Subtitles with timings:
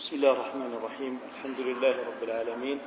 [0.00, 1.14] بسم الله الرحمن الرحيم.
[1.28, 2.78] الحمد لله رب العالمين.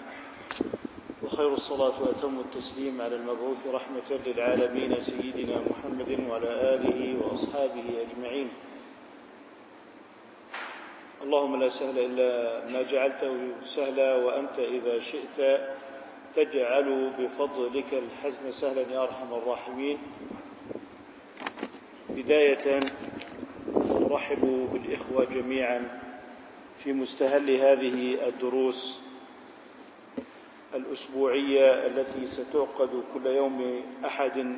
[1.23, 8.49] وخير الصلاة وأتم التسليم على المبعوث رحمة للعالمين سيدنا محمد وعلى آله وأصحابه أجمعين.
[11.21, 15.37] اللهم لا سهل إلا ما جعلته سهلا وأنت إذا شئت
[16.33, 19.97] تجعل بفضلك الحزن سهلا يا أرحم الراحمين.
[22.09, 22.65] بداية
[24.01, 24.43] أرحب
[24.73, 26.02] بالإخوة جميعا.
[26.83, 28.97] في مستهل هذه الدروس
[30.75, 34.57] الأسبوعية التي ستعقد كل يوم أحد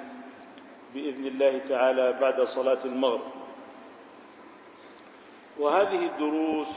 [0.93, 3.31] بإذن الله تعالى بعد صلاة المغرب.
[5.59, 6.67] وهذه الدروس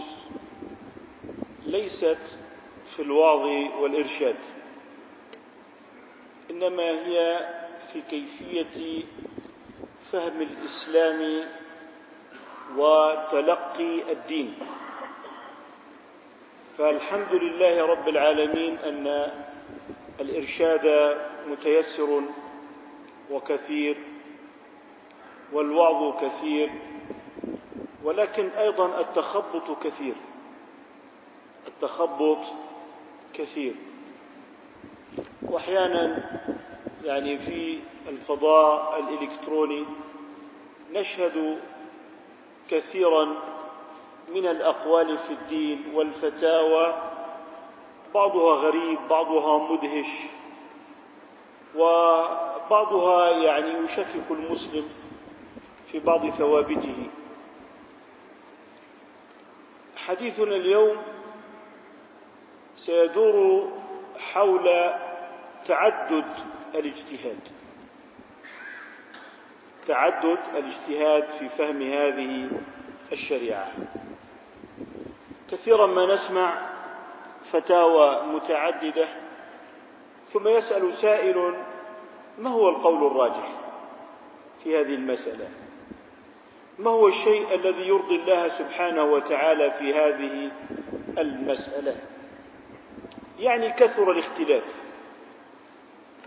[1.67, 2.39] ليست
[2.87, 3.47] في الوعظ
[3.81, 4.37] والإرشاد
[6.51, 7.49] إنما هي
[7.93, 9.03] في كيفية
[10.13, 11.45] فهم الإسلام
[12.77, 14.55] وتلقي الدين.
[16.79, 19.33] فالحمد لله رب العالمين أن
[20.21, 21.17] الإرشاد
[21.51, 22.23] متيسر
[23.31, 23.97] وكثير
[25.53, 26.71] والوعظ كثير
[28.05, 30.15] ولكن أيضا التخبط كثير
[31.69, 32.39] التخبط
[33.35, 33.75] كثير.
[35.43, 36.31] واحيانا
[37.05, 39.85] يعني في الفضاء الإلكتروني
[40.93, 41.59] نشهد
[42.71, 43.37] كثيرا
[44.35, 47.03] من الأقوال في الدين والفتاوى
[48.15, 50.09] بعضها غريب بعضها مدهش
[51.77, 54.89] وبعضها يعني يشكك المسلم
[55.87, 57.07] في بعض ثوابته.
[59.97, 60.97] حديثنا اليوم
[62.77, 63.69] سيدور
[64.19, 64.71] حول
[65.67, 66.25] تعدد
[66.75, 67.49] الاجتهاد.
[69.87, 72.51] تعدد الاجتهاد في فهم هذه
[73.13, 73.73] الشريعة.
[75.51, 76.69] كثيرا ما نسمع
[77.53, 79.09] فتاوى متعددة
[80.29, 81.55] ثم يسأل سائل
[82.39, 83.53] ما هو القول الراجح
[84.65, 85.49] في هذه المسألة؟
[86.79, 90.51] ما هو الشيء الذي يرضي الله سبحانه وتعالى في هذه
[91.19, 91.97] المسألة؟
[93.39, 94.65] يعني كثر الاختلاف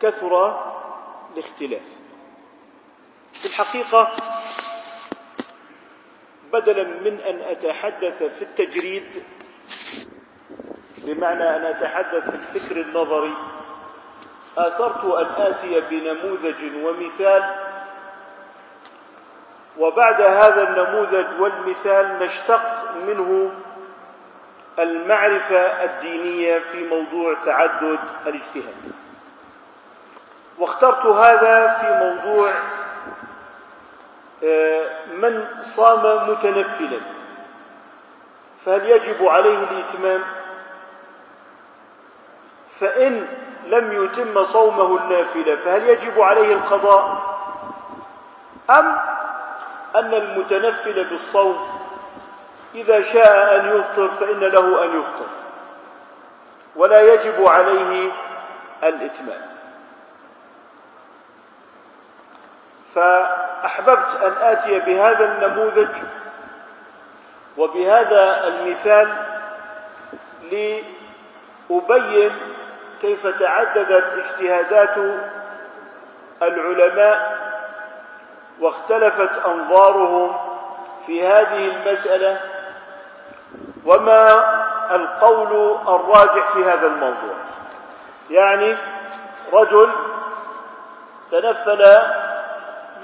[0.02, 0.62] كثر
[1.34, 1.82] الاختلاف.
[3.34, 4.12] في الحقيقة
[6.54, 9.24] بدلا من أن أتحدث في التجريد
[10.98, 13.34] بمعنى أن أتحدث في الفكر النظري
[14.58, 17.44] آثرت أن آتي بنموذج ومثال
[19.78, 23.52] وبعد هذا النموذج والمثال نشتق منه
[24.80, 28.92] المعرفة الدينية في موضوع تعدد الاجتهاد.
[30.60, 32.54] واخترت هذا في موضوع
[35.08, 37.00] من صام متنفلا
[38.66, 40.24] فهل يجب عليه الإتمام؟
[42.80, 43.28] فإن
[43.68, 47.32] لم يتم صومه النافلة فهل يجب عليه القضاء؟
[48.70, 48.98] أم
[49.96, 51.68] أن المتنفل بالصوم
[52.76, 55.28] إذا شاء أن يفطر فإن له أن يفطر
[56.76, 58.12] ولا يجب عليه
[58.84, 59.52] الإتمام.
[63.62, 65.90] فأحببت أن آتي بهذا النموذج
[67.58, 69.14] وبهذا المثال
[70.52, 72.32] لأبين
[73.02, 74.98] كيف تعددت اجتهادات
[76.42, 77.38] العلماء
[78.60, 80.36] واختلفت أنظارهم
[81.06, 82.42] في هذه المسألة
[83.86, 84.44] وما
[84.92, 87.36] القول الراجح في هذا الموضوع.
[88.30, 88.76] يعني
[89.54, 89.92] رجل
[91.32, 91.82] تنفل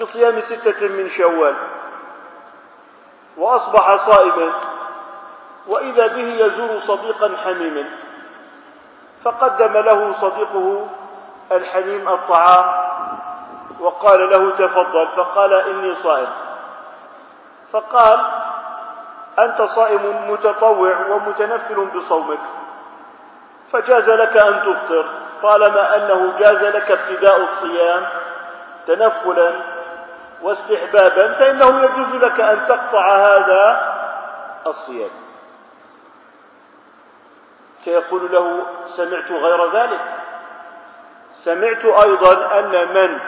[0.02, 1.56] بصيام ستة من شوال.
[3.38, 4.52] وأصبح صائما.
[5.68, 7.90] وإذا به يزور صديقا حميما.
[9.24, 10.88] فقدم له صديقه
[11.52, 12.88] الحميم الطعام.
[13.80, 15.08] وقال له تفضل.
[15.08, 16.30] فقال إني صائم.
[17.72, 18.26] فقال
[19.40, 22.40] أنت صائم متطوع ومتنفل بصومك.
[23.72, 25.10] فجاز لك أن تفطر.
[25.44, 28.08] طالما أنه جاز لك ابتداء الصيام
[28.88, 29.77] تنفلا
[30.42, 33.94] واستحبابا فإنه يجوز لك أن تقطع هذا
[34.68, 35.10] الصيام.
[37.74, 40.02] سيقول له سمعت غير ذلك.
[41.36, 43.20] سمعت أيضا أن من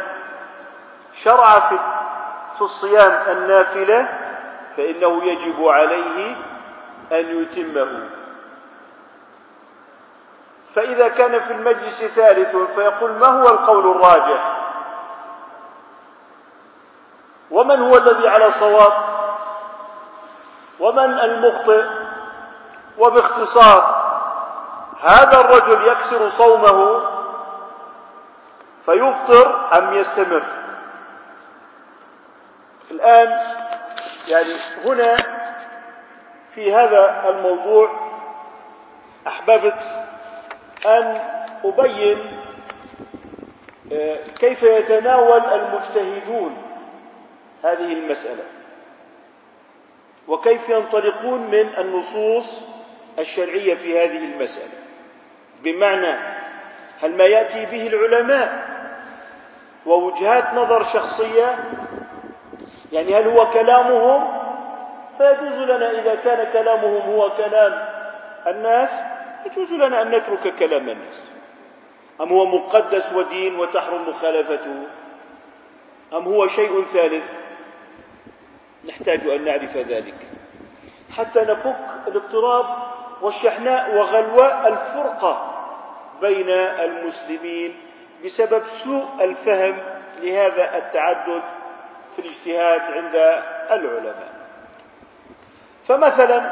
[1.14, 1.60] شرع
[2.58, 4.08] في الصيام النافلة
[4.78, 6.36] فإنه يجب عليه
[7.12, 8.10] أن يتمه.
[10.76, 14.69] فإذا كان في المجلس ثالث فيقول ما هو القول الراجح؟
[17.52, 18.94] ومن هو الذي على صواب؟
[20.80, 21.86] ومن المخطئ؟
[22.98, 24.00] وباختصار
[25.02, 27.02] هذا الرجل يكسر صومه
[28.86, 30.44] فيفطر أم يستمر؟
[32.92, 33.40] الآن
[34.32, 34.54] يعني
[34.86, 35.18] هنا
[36.56, 38.10] في هذا الموضوع
[39.28, 39.84] أحببت
[40.86, 41.22] أن
[41.66, 42.40] أبين
[43.92, 46.69] آه، كيف يتناول المجتهدون
[47.64, 48.44] هذه المسألة.
[50.28, 52.62] وكيف ينطلقون من النصوص
[53.20, 54.80] الشرعية في هذه المسألة؟
[55.64, 56.20] بمعنى
[57.02, 58.70] هل ما يأتي به العلماء
[59.86, 61.60] ووجهات نظر شخصية؟
[62.92, 64.40] يعني هل هو كلامهم؟
[65.18, 67.90] فيجوز لنا إذا كان كلامهم هو كلام
[68.48, 68.90] الناس
[69.46, 71.24] يجوز لنا أن نترك كلام الناس.
[72.22, 74.84] أم هو مقدس ودين وتحرم مخالفته؟
[76.14, 77.49] أم هو شيء ثالث؟
[78.86, 80.28] نحتاج أن نعرف ذلك.
[81.18, 81.76] حتى نفك
[82.08, 82.66] الاضطراب
[83.22, 85.56] والشحناء وغلواء الفرقة
[86.22, 87.80] بين المسلمين
[88.26, 89.78] بسبب سوء الفهم
[90.22, 91.44] لهذا التعدد
[92.16, 93.16] في الاجتهاد عند
[93.72, 94.34] العلماء.
[95.88, 96.52] فمثلا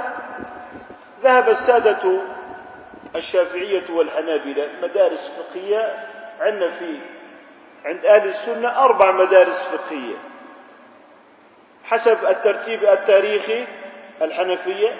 [1.23, 2.21] ذهب السادة
[3.15, 6.07] الشافعية والحنابلة مدارس فقهية
[6.39, 6.99] عندنا في
[7.85, 10.15] عند أهل السنة أربع مدارس فقهية.
[11.87, 13.67] حسب الترتيب التاريخي
[14.21, 14.95] الحنفية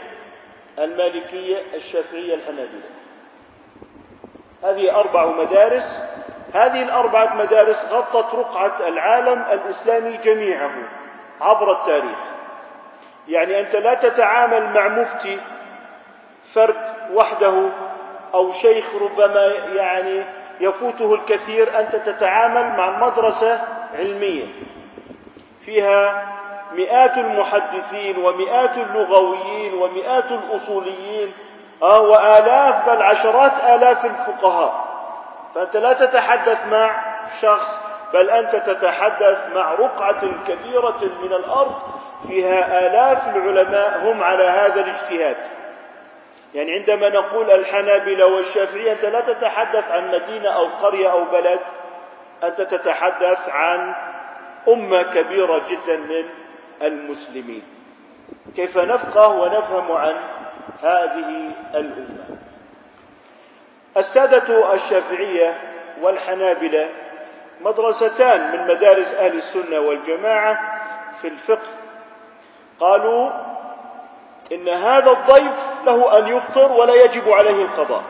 [0.80, 2.89] المالكية الشافعية الحنابلة.
[4.63, 6.04] هذه أربع مدارس.
[6.54, 10.72] هذه الأربعة مدارس غطت رقعة العالم الإسلامي جميعه
[11.42, 12.19] عبر التاريخ.
[13.28, 15.40] يعني أنت لا تتعامل مع مفتي
[16.54, 17.69] فرد وحده
[18.33, 19.45] أو شيخ ربما
[19.75, 20.24] يعني
[20.60, 21.80] يفوته الكثير.
[21.80, 23.62] أنت تتعامل مع مدرسة
[24.00, 24.45] علمية.
[25.66, 26.28] فيها
[26.77, 31.33] مئات المحدثين ومئات اللغويين ومئات الأصوليين
[31.81, 34.88] وآلاف بل عشرات آلاف الفقهاء.
[35.56, 37.01] فأنت لا تتحدث مع
[37.41, 37.79] شخص
[38.13, 41.75] بل أنت تتحدث مع رقعة كبيرة من الأرض
[42.27, 45.38] فيها آلاف العلماء هم على هذا الاجتهاد.
[46.56, 51.59] يعني عندما نقول الحنابلة والشافعية أنت لا تتحدث عن مدينة أو قرية أو بلد
[52.44, 53.95] أنت تتحدث عن
[54.68, 56.30] أمة كبيرة جدا من
[56.81, 57.63] المسلمين.
[58.56, 60.15] كيف نفقه ونفهم عن
[60.83, 62.38] هذه الأمة.
[63.97, 65.62] السادة الشافعية
[66.01, 66.89] والحنابلة
[67.62, 70.79] مدرستان من مدارس أهل السنة والجماعة
[71.21, 71.69] في الفقه.
[72.80, 73.30] قالوا
[74.51, 78.03] إن هذا الضيف له أن يفطر ولا يجب عليه القضاء.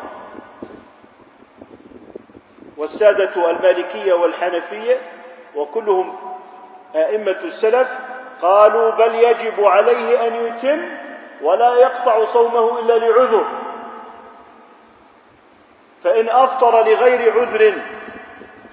[2.77, 5.01] والسادة المالكية والحنفية
[5.55, 6.15] وكلهم
[6.95, 7.97] أئمة السلف
[8.41, 10.89] قالوا بل يجب عليه أن يتم
[11.41, 13.45] ولا يقطع صومه إلا لعذر.
[16.03, 17.73] فإن أفطر لغير عذر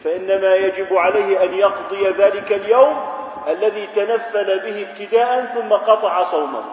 [0.05, 3.15] فإنما يجب عليه أن يقضي ذلك اليوم
[3.49, 6.65] الذي تنفل به ابتداء ثم قطع صومه.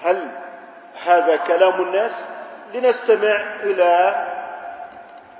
[0.00, 0.30] هل
[1.02, 2.26] هذا كلام الناس؟
[2.74, 4.26] لنستمع إلى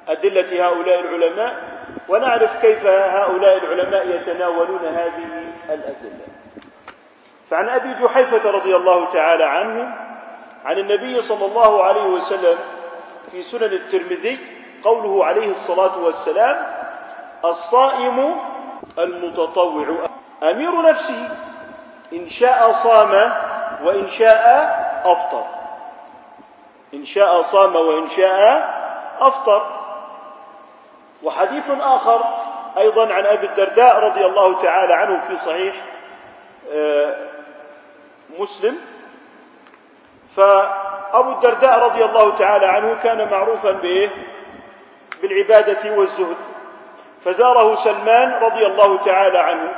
[0.08, 1.69] أدلة هؤلاء العلماء
[2.09, 5.25] ونعرف كيف هؤلاء العلماء يتناولون هذه
[5.69, 6.27] الأدلة.
[7.51, 9.94] فعن أبي جحيفة رضي الله تعالى عنه
[10.65, 12.59] عن النبي صلى الله عليه وسلم
[13.31, 14.39] في سنن الترمذي
[14.85, 16.67] قوله عليه الصلاة والسلام
[17.44, 18.37] الصائم
[18.99, 20.06] المتطوع
[20.43, 21.29] أمير نفسه
[22.13, 23.32] إن شاء صام
[23.82, 24.44] وإن شاء
[25.05, 25.44] أفطر.
[26.94, 28.70] إن شاء صام وإن شاء
[29.20, 29.80] أفطر.
[31.22, 32.24] وحديث آخر
[32.79, 35.74] أيضا عن أبي الدرداء رضي الله تعالى عنه في صحيح
[36.72, 37.17] آه،
[38.39, 38.79] مسلم.
[40.36, 44.10] فأبو الدرداء رضي الله تعالى عنه كان معروفا بإيه؟
[45.22, 46.36] بالعبادة والزهد.
[47.24, 49.72] فزاره سلمان رضي الله تعالى عنه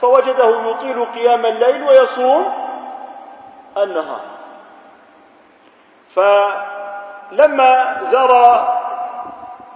[0.00, 2.52] فوجده يطيل قيام الليل ويصوم
[3.76, 4.20] النهار.
[6.14, 8.32] فلما زار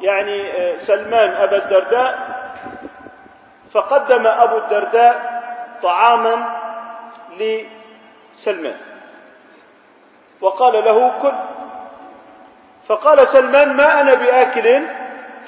[0.00, 2.18] يعني آه، سلمان أبا الدرداء
[3.72, 5.42] فقدم أبو الدرداء
[5.82, 6.60] طعاما
[7.38, 8.76] لسلمان.
[10.40, 11.32] وقال له كل.
[12.88, 14.86] فقال سلمان ما أنا بآكل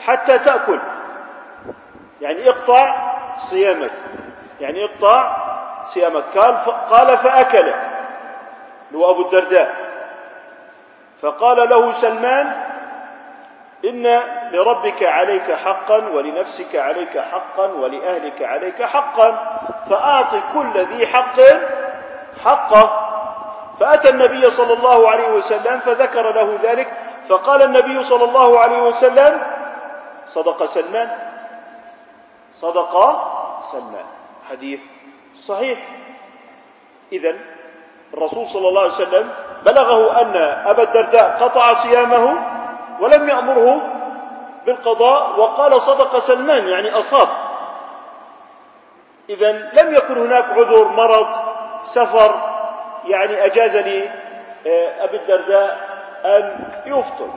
[0.04, 0.80] حتى تأكل.
[2.20, 3.92] يعني اقطع صيامك.
[4.60, 5.36] يعني اقطع
[5.84, 6.24] صيامك.
[6.34, 6.56] قال
[6.90, 7.72] قال فأكل.
[8.94, 9.74] هو أبو الدرداء.
[11.22, 12.71] فقال له سلمان
[13.84, 14.22] إن
[14.52, 19.58] لربك عليك حقا ولنفسك عليك حقا ولأهلك عليك حقا
[19.90, 21.40] فأعط كل ذي حق
[22.44, 23.08] حقه.
[23.80, 26.92] فأتى النبي صلى الله عليه وسلم فذكر له ذلك
[27.28, 29.42] فقال النبي صلى الله عليه وسلم
[30.26, 31.08] صدق سلمان.
[32.52, 33.22] صدق
[33.72, 34.06] سلمان.
[34.50, 34.80] حديث
[35.46, 35.78] صحيح.
[37.12, 37.34] إذا
[38.14, 39.28] الرسول صلى الله عليه وسلم
[39.64, 40.36] بلغه أن
[40.66, 42.51] أبا الدرداء قطع صيامه
[43.00, 43.82] ولم يأمره
[44.66, 47.28] بالقضاء وقال صدق سلمان يعني أصاب.
[49.28, 51.26] إذا لم يكن هناك عذر مرض
[51.84, 52.34] سفر
[53.04, 54.10] يعني أجاز لي
[54.66, 55.80] آه، أبي الدرداء
[56.24, 57.28] أن يفطر.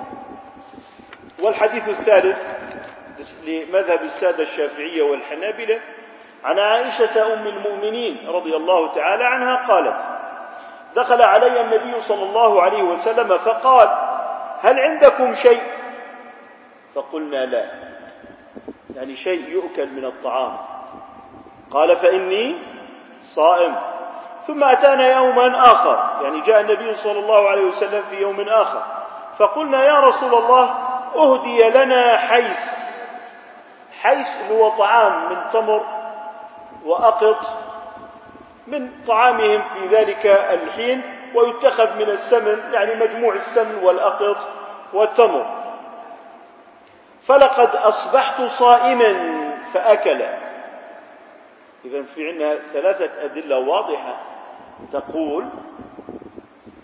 [1.39, 2.37] والحديث الثالث
[3.47, 5.79] لمذهب السادة الشافعية والحنابلة
[6.43, 9.97] عن عائشة أم المؤمنين رضي الله تعالى عنها قالت
[10.95, 13.89] دخل علي النبي صلى الله عليه وسلم فقال
[14.65, 15.61] هل عندكم شيء؟
[16.95, 17.65] فقلنا لا.
[18.95, 20.57] يعني شيء يؤكل من الطعام.
[21.71, 22.55] قال فإني
[23.21, 23.75] صائم.
[24.47, 26.23] ثم أتانا يوما آخر.
[26.23, 28.83] يعني جاء النبي صلى الله عليه وسلم في يوم آخر.
[29.37, 30.75] فقلنا يا رسول الله
[31.15, 32.95] أهدي لنا حيس.
[34.01, 35.85] حيس هو طعام من تمر
[36.85, 37.45] وأقط
[38.67, 41.01] من طعامهم في ذلك الحين
[41.35, 44.37] ويتخذ من السمن يعني مجموع السمن والأقط
[44.93, 45.65] والتمر.
[47.23, 49.13] فلقد أصبحت صائما
[49.73, 50.21] فأكل.
[51.85, 54.21] إذا في عندنا ثلاثة أدلة واضحة
[54.91, 55.45] تقول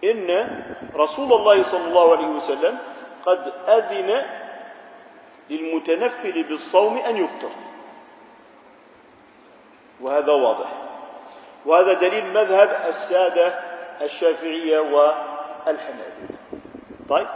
[0.03, 0.61] إن
[0.95, 2.77] رسول الله صلى الله عليه وسلم
[3.25, 4.25] قد أذن
[5.49, 7.51] للمتنفل بالصوم أن يفطر.
[10.01, 10.73] وهذا واضح.
[11.65, 13.47] وهذا دليل مذهب السادة
[14.01, 16.37] الشافعية والحنابلة.
[17.09, 17.27] طيب.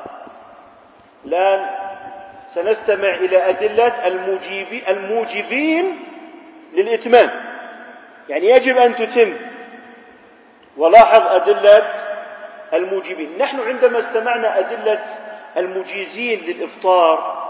[1.25, 1.70] الآن
[2.48, 6.00] سنستمع إلى أدلة الموجب الموجبين
[6.74, 7.32] للإتمام.
[8.29, 9.38] يعني يجب أن تتم.
[10.77, 11.89] ولاحظ أدلة
[12.74, 13.38] الموجبين.
[13.38, 15.03] نحن عندما استمعنا أدلة
[15.58, 17.46] المجيزين للإفطار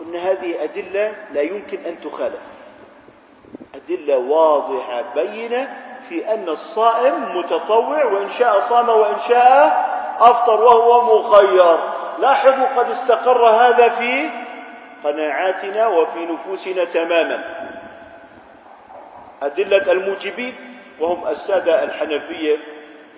[0.00, 2.40] قلنا هذه أدلة لا يمكن أن تخالف.
[3.74, 5.76] أدلة واضحة بينة
[6.08, 9.86] في أن الصائم متطوع وإن شاء صام وإن شاء
[10.20, 11.78] أفطر وهو مخير.
[12.18, 14.30] لاحظوا قد استقر هذا في
[15.04, 17.44] قناعاتنا وفي نفوسنا تماما.
[19.42, 22.58] أدلة الموجبين وهم السادة الحنفية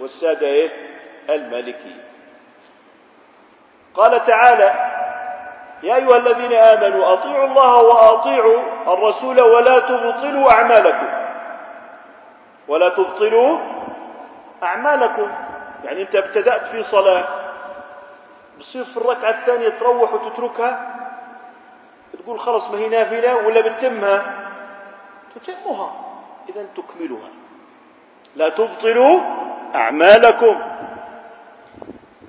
[0.01, 0.71] والسادة؟
[1.31, 2.05] المالكية.
[3.95, 4.75] قال تعالى
[5.83, 8.63] يا أيها الذين آمنوا أطيعوا الله وأطيعوا
[8.95, 11.09] الرسول ولا تبطلوا أعمالكم.
[12.69, 13.59] ولا تبطلوا
[14.63, 15.31] أعمالكم.
[15.85, 17.38] يعني أنت ابتدأت في صلاة
[18.59, 20.95] بصير في الركعة الثانية تروح وتتركها؟
[22.23, 24.35] تقول خلص ما هي نافلة ولا بتتمها؟
[25.35, 25.93] تتمها.
[26.49, 27.29] إذا تكملها.
[28.37, 29.21] لا تبطلوا
[29.75, 30.61] أعمالكم.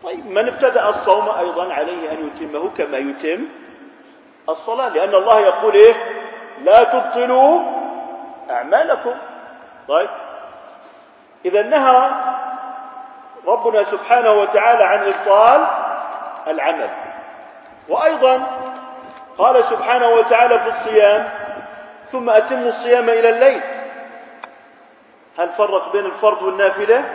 [0.03, 3.45] طيب من ابتدأ الصوم أيضا عليه أن يتمه كما يتم
[4.50, 5.93] الصلاة لأن الله يقول إيه؟
[6.63, 7.62] لا تبطلوا
[8.50, 9.13] أعمالكم.
[9.88, 10.09] طيب
[11.45, 12.09] إذا نهى
[13.48, 15.67] ربنا سبحانه وتعالى عن إبطال
[16.50, 16.89] العمل.
[17.89, 18.48] وأيضا
[19.38, 21.29] قال سبحانه وتعالى في الصيام
[22.12, 23.62] ثم أتموا الصيام إلى الليل.
[25.39, 27.06] هل فرق بين الفرض والنافلة؟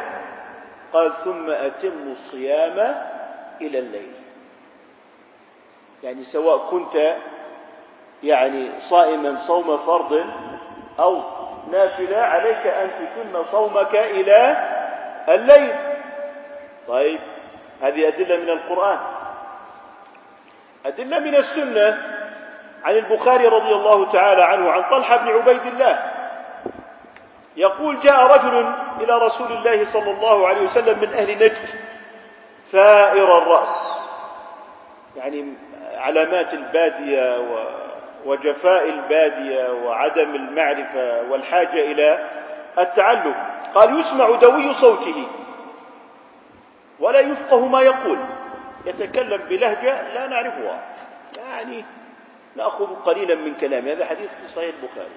[0.92, 2.78] قال ثم أتموا الصيام
[3.60, 4.12] إلى الليل.
[6.02, 7.16] يعني سواء كنت
[8.22, 10.24] يعني صائما صوم فرض
[10.98, 11.22] أو
[11.70, 14.56] نافلة عليك أن تتم صومك إلى
[15.28, 15.74] الليل.
[16.88, 17.20] طيب
[17.82, 18.98] هذه أدلة من القرآن.
[20.86, 22.02] أدلة من السنة
[22.84, 26.12] عن البخاري رضي الله تعالى عنه عن طلحة بن عبيد الله.
[27.56, 31.68] يقول جاء رجل إلى رسول الله صلى الله عليه وسلم من أهل نجد
[32.72, 34.00] ثائر الرأس
[35.16, 35.52] يعني
[35.96, 37.38] علامات البادية
[38.24, 42.26] وجفاء البادية وعدم المعرفة والحاجة إلى
[42.78, 43.34] التعلم.
[43.74, 45.26] قال يسمع دوي صوته
[47.00, 48.18] ولا يفقه ما يقول.
[48.86, 50.80] يتكلم بلهجة لا نعرفها.
[51.38, 51.84] يعني
[52.56, 55.16] نأخذ قليلا من كلامه هذا حديث في صحيح البخاري.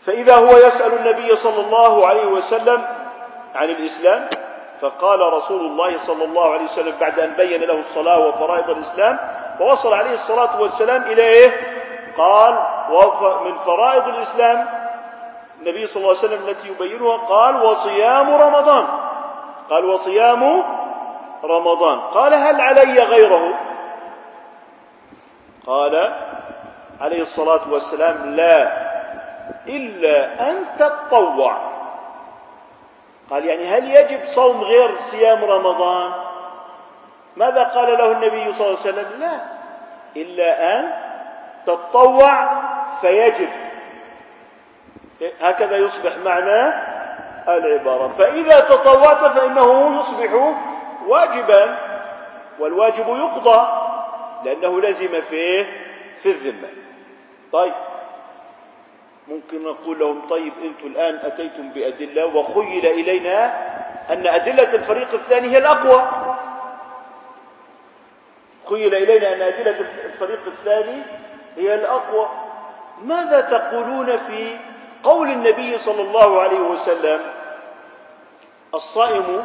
[0.00, 2.86] فإذا هو يسأل النبي صلى الله عليه وسلم
[3.54, 4.28] عن الإسلام
[4.80, 9.18] فقال رسول الله صلى الله عليه وسلم بعد أن بين له الصلاة وفرائض الإسلام
[9.60, 11.50] ووصل عليه الصلاة والسلام إلى إيه؟
[12.16, 12.58] قال
[13.44, 14.66] من فرائض الإسلام.
[15.60, 18.86] النبي صلى الله عليه وسلم التي يبينها قال وصيام رمضان.
[19.70, 20.64] قال وصيام
[21.44, 22.00] رمضان.
[22.00, 23.54] قال هل علي غيره؟
[25.66, 26.14] قال
[27.00, 28.88] عليه الصلاة والسلام لا
[29.68, 31.56] إلا أن تتطوع
[33.30, 36.12] قال يعني هل يجب صوم غير صيام رمضان؟
[37.36, 39.40] ماذا قال له النبي صلى الله عليه وسلم؟ لا
[40.16, 40.92] إلا أن
[41.66, 42.62] تتطوع
[43.00, 43.48] فيجب.
[45.40, 46.74] هكذا يصبح معنى
[47.48, 48.08] العبارة.
[48.18, 50.54] فإذا تطوعت فإنه يصبح
[51.08, 51.78] واجبا
[52.58, 53.68] والواجب يقضى
[54.44, 55.64] لأنه لزم فيه
[56.22, 56.68] في الذمة.
[57.52, 57.72] طيب
[59.28, 63.46] ممكن نقول لهم طيب أنتم الآن أتيتم بأدلة وخيل إلينا
[64.10, 66.08] أن أدلة الفريق الثاني هي الأقوى.
[68.68, 71.02] خيل إلينا أن أدلة الفريق الثاني
[71.56, 72.28] هي الأقوى.
[73.02, 74.58] ماذا تقولون في
[75.02, 77.20] قول النبي صلى الله عليه وسلم؟
[78.74, 79.44] الصائم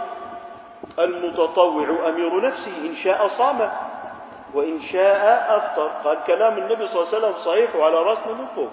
[0.99, 3.71] المتطوع أمير نفسه إن شاء صام
[4.53, 5.87] وإن شاء أفطر.
[5.87, 8.69] قال كلام النبي صلى الله عليه وسلم صحيح وعلى رأسنا من فوق.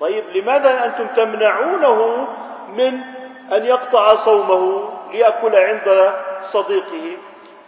[0.00, 2.28] طيب لماذا أنتم تمنعونه
[2.76, 3.00] من
[3.52, 7.16] أن يقطع صومه ليأكل عند صديقه؟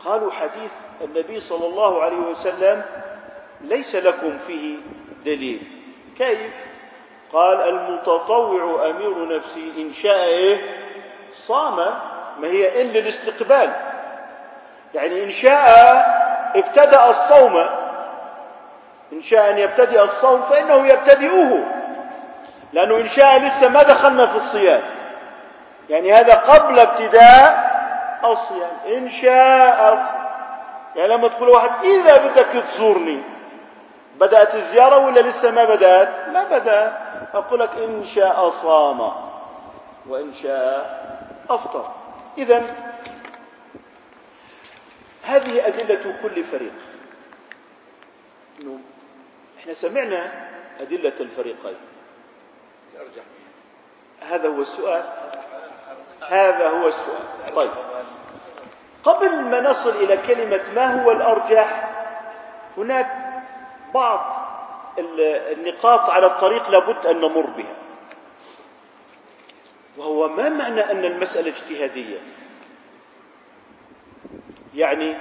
[0.05, 2.83] قالوا حديث النبي صلى الله عليه وسلم
[3.61, 4.77] ليس لكم فيه
[5.25, 5.63] دليل.
[6.19, 6.55] كيف؟
[7.33, 10.77] قال المتطوع أمير نفسه إن شاء إيه؟
[11.33, 11.95] صام
[12.41, 13.71] ما هي إن للاستقبال
[14.95, 15.67] يعني إن شاء
[16.57, 17.57] ابتدأ الصوم.
[19.13, 21.65] إن شاء أن يبتدئ الصوم فإنه يبتدئه.
[22.73, 24.83] لأنه إن شاء لسه ما دخلنا في الصيام.
[25.89, 27.71] يعني هذا قبل ابتداء
[28.25, 28.73] الصيام.
[28.87, 30.21] إن شاء
[30.97, 33.23] يعني لما تقول واحد إذا بدك تزورني
[34.17, 36.93] بدأت الزيارة ولا لسه ما بدأت؟ ما بدأت.
[37.35, 39.13] أقول لك إن شاء صام
[40.09, 41.01] وإن شاء
[41.51, 42.00] أفطر.
[42.39, 42.77] إذا
[45.25, 46.73] هذه أدلة كل فريق.
[48.63, 48.81] إنه
[49.59, 50.49] إحنا سمعنا
[50.81, 51.77] أدلة الفريقين.
[54.21, 55.05] هذا هو السؤال.
[56.29, 57.55] هذا هو السؤال.
[57.55, 57.71] طيب.
[59.05, 61.91] قبل ما نصل إلى كلمة ما هو الأرجح
[62.77, 63.09] هناك
[63.95, 64.51] بعض
[64.99, 67.80] النقاط على الطريق لابد أن نمر بها.
[69.99, 72.19] وهو ما معنى أن المسألة اجتهادية؟
[74.75, 75.17] يعني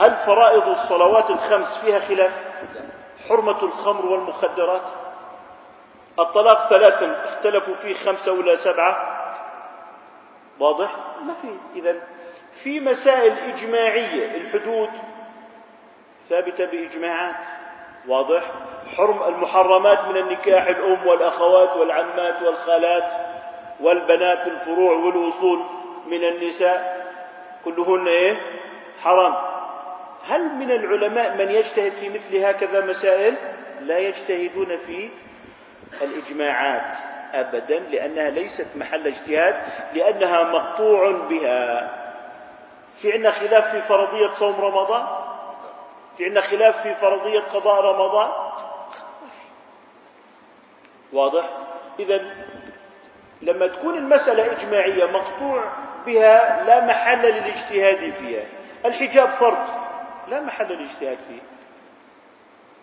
[0.00, 2.44] هل فرائض الصلوات الخمس فيها خلاف؟
[3.28, 4.88] حرمة الخمر والمخدرات؟
[6.18, 9.20] الطلاق ثلاثا اختلفوا فيه خمسة ولا سبعة؟
[10.60, 11.56] واضح؟ ما في.
[11.74, 11.96] إذا
[12.62, 14.90] في مسائل إجماعية الحدود
[16.28, 17.46] ثابتة بإجماعات.
[18.08, 18.42] واضح؟
[18.96, 23.23] حرم المحرمات من النكاح الأم والأخوات والعمات والخالات.
[23.80, 25.62] والبنات الفروع والوصول
[26.06, 27.04] من النساء
[27.64, 28.36] كلهن إيه؟
[29.02, 29.34] حرام.
[30.26, 33.34] هل من العلماء من يجتهد في مثل هكذا مسائل؟
[33.80, 35.10] لا يجتهدون في
[36.02, 36.94] الإجماعات
[37.32, 39.56] أبدا لأنها ليست محل اجتهاد
[39.94, 41.90] لأنها مقطوع بها.
[43.02, 45.06] في عندنا خلاف في فرضية صوم رمضان؟
[46.16, 48.30] في عندنا خلاف في فرضية قضاء رمضان؟
[51.12, 51.44] واضح؟
[51.98, 52.20] إذا
[53.42, 55.64] لما تكون المسألة إجماعية مقطوع
[56.06, 58.44] بها لا محل للاجتهاد فيها.
[58.86, 59.68] الحجاب فرض.
[60.28, 61.40] لا محل للاجتهاد فيه.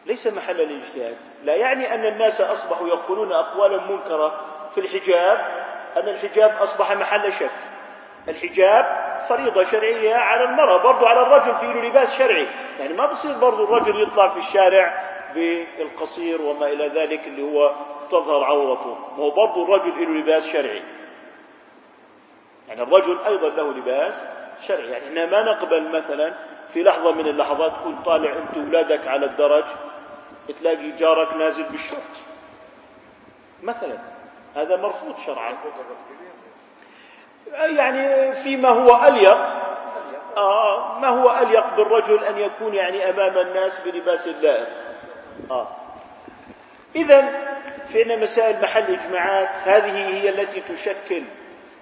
[0.05, 1.17] ليس محل للاجتهاد.
[1.43, 4.41] لا يعني أن الناس أصبحوا يقولون أقوالا منكرة
[4.75, 5.37] في الحجاب
[5.97, 7.49] أن الحجاب أصبح محل شك.
[8.27, 12.47] الحجاب فريضة شرعية على المرأة برضو على الرجل فيه لباس شرعي.
[12.79, 17.75] يعني ما بصير برضو الرجل يطلع في الشارع بالقصير وما إلى ذلك اللي هو
[18.11, 18.97] تظهر عورته.
[19.17, 20.83] ما هو برضو الرجل له لباس شرعي.
[22.67, 24.13] يعني الرجل أيضا له لباس
[24.67, 24.89] شرعي.
[24.89, 26.33] يعني إحنا ما نقبل مثلا
[26.73, 29.63] في لحظة من اللحظات تكون طالع أنت أولادك على الدرج
[30.59, 32.17] تلاقي جارك نازل بالشورت.
[33.63, 33.97] مثلا
[34.55, 35.57] هذا مرفوض شرعا.
[37.53, 39.71] يعني فيما هو أليق
[40.37, 44.67] آه ما هو أليق بالرجل أن يكون يعني أمام الناس بلباس اللائق.
[45.51, 45.67] آه.
[46.95, 47.30] إذا
[47.93, 51.23] فإن مسائل محل إجماعات هذه هي التي تشكل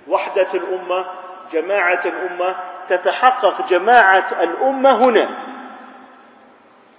[0.08, 1.06] وحدة الأمة
[1.52, 2.56] جماعة الأمة
[2.88, 5.50] تتحقق جماعة الأمة هنا.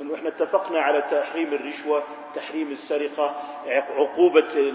[0.01, 2.03] إنه إحنا اتفقنا على تحريم الرشوة،
[2.35, 3.35] تحريم السرقة،
[3.67, 4.73] عقوبة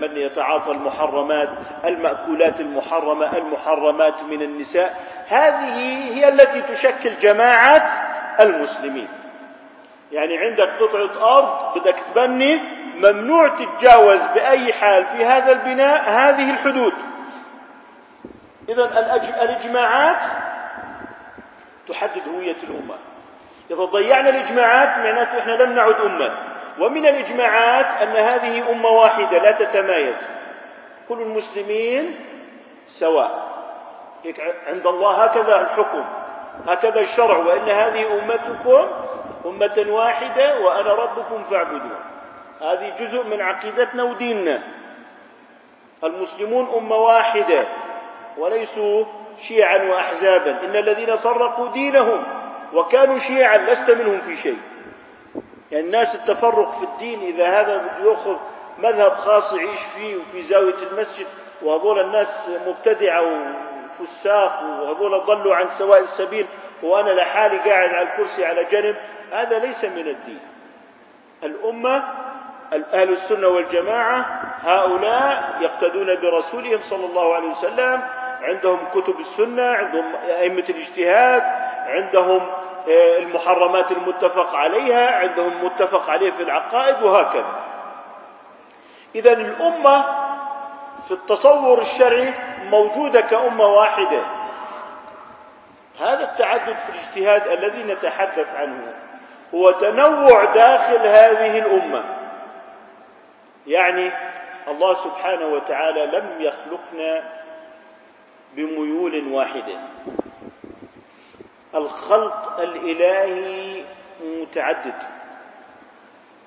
[0.00, 1.48] من يتعاطى المحرمات،
[1.84, 5.76] المأكولات المحرمة، المحرمات من النساء، هذه
[6.14, 7.86] هي التي تشكل جماعة
[8.40, 9.08] المسلمين.
[10.12, 12.60] يعني عندك قطعة أرض بدك تبني
[12.96, 16.92] ممنوع تتجاوز بأي حال في هذا البناء هذه الحدود.
[18.68, 18.84] اذا
[19.42, 20.22] الإجماعات
[21.88, 22.94] تحدد هوية الأمة.
[23.70, 29.50] إذا ضيعنا الإجماعات معناته إحنا لم نعد أمة ومن الإجماعات أن هذه أمة واحدة لا
[29.50, 30.16] تتمايز
[31.08, 32.16] كل المسلمين
[32.86, 33.50] سواء
[34.66, 36.04] عند الله هكذا الحكم
[36.68, 38.88] هكذا الشرع وإن هذه أمتكم
[39.46, 42.00] أمة واحدة وأنا ربكم فاعبدون
[42.60, 44.62] هذه جزء من عقيدتنا وديننا.
[46.04, 47.64] المسلمون أمة واحدة
[48.38, 49.04] وليسوا
[49.38, 50.50] شيعا وأحزابا.
[50.50, 52.24] إن الذين فرقوا دينهم
[52.74, 54.58] وكانوا شيعا لست منهم في شيء.
[55.72, 58.36] يعني الناس التفرق في الدين إذا هذا بده يأخذ
[58.78, 61.26] مذهب خاص يعيش فيه وفي زاوية المسجد
[61.62, 63.22] وهذول الناس مبتدعة
[64.00, 66.46] وفساق وهذول ضلوا عن سواء السبيل
[66.82, 68.96] وأنا لحالي قاعد على الكرسي على جنب
[69.32, 70.40] هذا ليس من الدين.
[71.44, 72.04] الأمة
[72.72, 74.26] أهل السنة والجماعة
[74.62, 78.02] هؤلاء يقتدون برسولهم صلى الله عليه وسلم
[78.42, 81.42] عندهم كتب السنة عندهم أئمة الاجتهاد
[81.86, 82.40] عندهم
[82.88, 87.60] آه، المحرمات المتفق عليها عندهم متفق عليه في العقائد وهكذا.
[89.14, 90.04] إذا الأمة
[91.08, 92.34] في التصور الشرعي
[92.70, 94.22] موجودة كأمة واحدة.
[96.00, 98.94] هذا التعدد في الاجتهاد الذي نتحدث عنه.
[99.54, 102.04] هو تنوع داخل هذه الأمة.
[103.66, 104.10] يعني
[104.68, 107.22] الله سبحانه وتعالى لم يخلقنا
[108.54, 109.78] بميول واحدة.
[111.74, 113.84] الخلق الإلهي
[114.24, 114.94] متعدد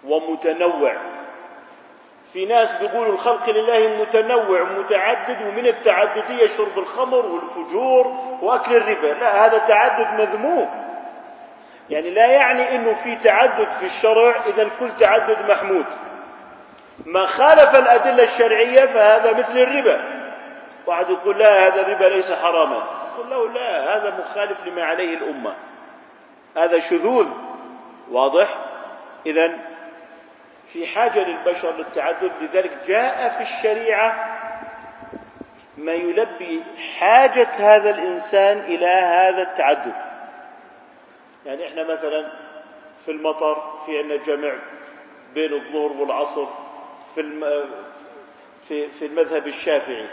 [0.04, 0.98] ومتنوع.
[2.34, 8.08] في ناس بيقولوا الخلق الإلهي متنوع متعدد ومن التعددية شرب الخمر والفجور
[8.42, 9.08] وأكل الربا.
[9.08, 10.83] لا هذا تعدد مذموم.
[11.90, 15.86] يعني لا يعني إنه في تعدد في الشرع اذا كل تعدد محمود.
[17.06, 20.24] ما خالف الأدلة الشرعية فهذا مثل الربا.
[20.88, 22.84] واحد يقول لا هذا الربا ليس حراما.
[23.14, 25.54] يقول له لا هذا مخالف لما عليه الأمة.
[26.58, 27.28] هذا شذوذ.
[28.12, 28.48] واضح؟
[29.26, 29.52] إذا
[30.74, 34.40] في حاجة للبشر للتعدد لذلك جاء في الشريعة
[35.78, 36.64] ما يلبي
[37.00, 40.13] حاجة هذا الإنسان إلى هذا التعدد.
[41.46, 42.32] يعني إحنا مثلا
[43.06, 44.56] في المطر في عندنا جمع
[45.34, 46.46] بين الظهر والعصر
[47.16, 47.22] في
[48.68, 50.08] في في المذهب الشافعي.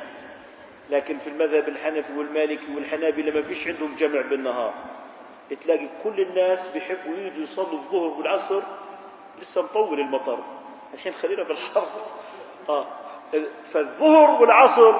[0.91, 4.75] لكن في المذهب الحنفي والمالكي والحنابلة ما فيش عندهم جمع بالنهار.
[5.61, 8.63] تلاقي كل الناس بيحبوا يجوا يصلوا الظهر والعصر
[9.41, 10.39] لسه مطول المطر.
[10.95, 11.87] الحين خلينا بالحر.
[12.69, 12.87] آه.
[13.73, 14.95] فالظهر والعصر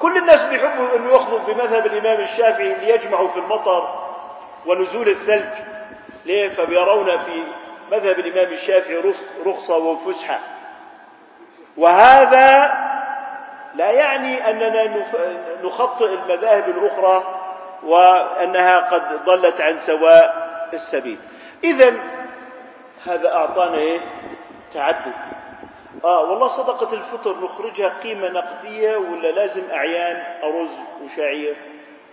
[0.00, 4.06] كل الناس بيحبوا إنه يأخذوا بمذهب الإمام الشافعي ليجمعوا في المطر
[4.66, 5.75] ونزول الثلج.
[6.26, 7.44] ليه؟ فبيرون في
[7.92, 9.14] مذهب الإمام الشافعي
[9.46, 10.40] رخصة وفسحة.
[11.76, 12.74] وهذا
[13.74, 15.04] لا يعني أننا
[15.62, 17.24] نخطئ المذاهب الأخرى
[17.82, 21.18] وأنها قد ضلت عن سواء السبيل.
[21.64, 21.94] إذا
[23.06, 24.00] هذا أعطانا إيه؟
[24.74, 25.12] تعدد.
[26.04, 31.56] آه والله صدقة الفطر نخرجها قيمة نقدية ولا لازم أعيان أرز وشعير؟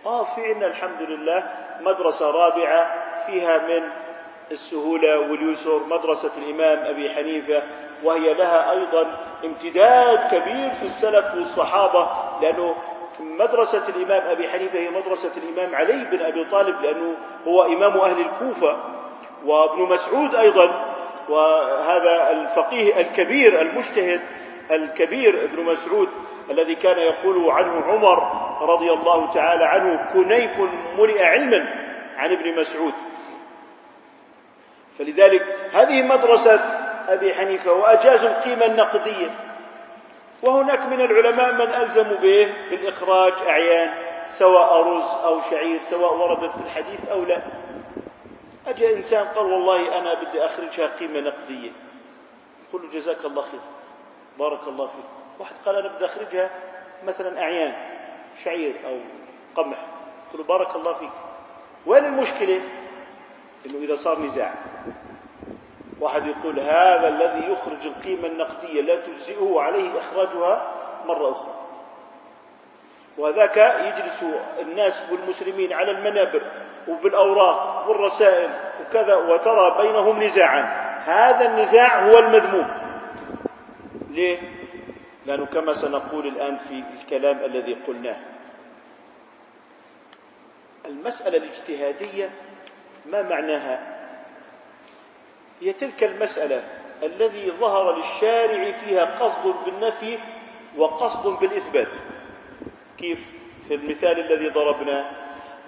[0.05, 1.43] آه في عندنا الحمد لله
[1.81, 2.93] مدرسة رابعة
[3.25, 3.89] فيها من
[4.51, 7.63] السهولة واليسر مدرسة الإمام أبي حنيفة
[8.03, 12.09] وهي لها أيضا امتداد كبير في السلف والصحابة
[12.41, 12.75] لأنه
[13.19, 17.15] مدرسة الإمام أبي حنيفة هي مدرسة الإمام علي بن أبي طالب لأنه
[17.47, 18.77] هو إمام أهل الكوفة
[19.45, 20.85] وابن مسعود أيضا
[21.29, 24.21] وهذا الفقيه الكبير المجتهد
[24.71, 26.09] الكبير ابن مسعود
[26.49, 30.59] الذي كان يقول عنه عمر رضي الله تعالى عنه كنيف
[30.97, 31.73] ملئ علما
[32.17, 32.93] عن ابن مسعود.
[34.99, 36.59] فلذلك هذه مدرسة
[37.07, 39.35] أبي حنيفة وأجازوا القيمة النقدية.
[40.43, 43.93] وهناك من العلماء من ألزموا به بالإخراج أعيان
[44.29, 47.41] سواء أرز أو شعير سواء وردت في الحديث أو لا.
[48.67, 51.71] أجا إنسان قال والله أنا بدي أخرجها قيمة نقدية.
[52.73, 53.59] قل له جزاك الله خير
[54.39, 55.05] بارك الله فيك.
[55.39, 56.49] واحد قال أنا بدي أخرجها
[57.07, 57.73] مثلا أعيان
[58.43, 58.99] شعير أو
[59.55, 59.77] قمح.
[60.33, 61.13] قل له بارك الله فيك.
[61.85, 62.61] وين المشكلة؟
[63.65, 64.53] إنه إذا صار نزاع.
[65.99, 70.71] واحد يقول هذا الذي يخرج القيمة النقدية لا تجزئه عليه إخراجها
[71.05, 71.53] مرة أخرى.
[73.17, 74.23] وذاك يجلس
[74.61, 76.41] الناس والمسلمين على المنابر
[76.87, 78.49] وبالأوراق والرسائل
[78.81, 80.61] وكذا وترى بينهم نزاعا.
[81.05, 82.67] هذا النزاع هو المذموم.
[84.09, 84.39] ليه؟
[85.25, 88.17] لأنه كما سنقول الآن في الكلام الذي قلناه.
[90.85, 92.29] المسألة الاجتهادية
[93.05, 93.79] ما معناها؟
[95.61, 96.63] هي تلك المسألة
[97.03, 100.19] الذي ظهر للشارع فيها قصد بالنفي
[100.77, 101.91] وقصد بالإثبات.
[102.97, 103.19] كيف؟
[103.67, 105.05] في المثال الذي ضربناه.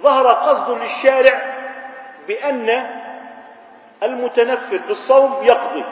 [0.01, 1.41] ظهر قصد للشارع
[2.27, 2.87] بأن
[4.03, 5.83] المتنفل بالصوم يقضي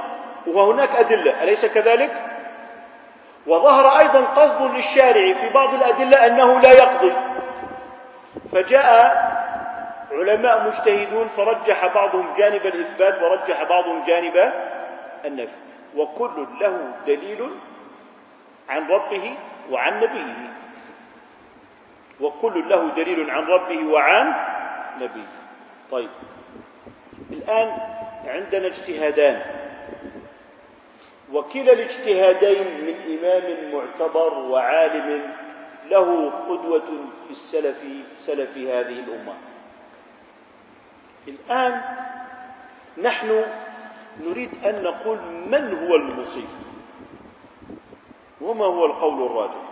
[0.47, 2.29] وهناك أدلة أليس كذلك؟
[3.47, 7.13] وظهر أيضا قصد للشارع في بعض الأدلة أنه لا يقضي.
[8.51, 9.32] فجاء
[10.13, 14.53] علماء مجتهدون فرجح بعضهم جانب الإثبات ورجح بعضهم جانب
[15.25, 15.55] النفي
[15.95, 17.49] وكل له دليل
[18.69, 19.35] عن ربه
[19.71, 20.53] وعن نبيه.
[22.21, 24.33] وكل له دليل عن ربه وعن
[25.01, 25.27] نبيه.
[25.91, 26.09] طيب
[27.31, 27.77] الآن
[28.25, 29.41] عندنا اجتهادان.
[31.33, 35.33] وكلا الاجتهادين من إمام معتبر وعالم
[35.89, 36.87] له قدوة
[37.25, 37.83] في السلف
[38.15, 39.33] سلف هذه الأمة.
[41.27, 41.81] الآن
[42.97, 43.45] نحن
[44.21, 46.47] نريد أن نقول من هو المصيب؟
[48.41, 49.69] وما هو القول الراجح؟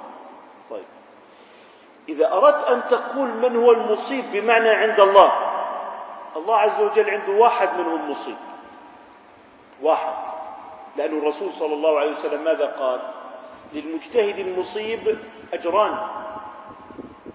[0.70, 0.86] طيب.
[2.10, 5.32] إذا أردت أن تقول من هو المصيب بمعنى عند الله
[6.36, 8.38] الله عز وجل عنده واحد منهم مصيب.
[9.82, 10.14] واحد.
[10.98, 13.02] لأن الرسول صلى الله عليه وسلم ماذا قال؟
[13.74, 15.18] للمجتهد المصيب
[15.54, 15.98] أجران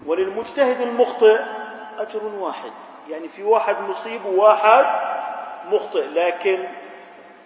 [0.07, 1.40] وللمجتهد المخطئ
[1.98, 2.72] أجر واحد.
[3.09, 4.87] يعني في واحد مصيب وواحد
[5.73, 6.07] مخطئ.
[6.07, 6.69] لكن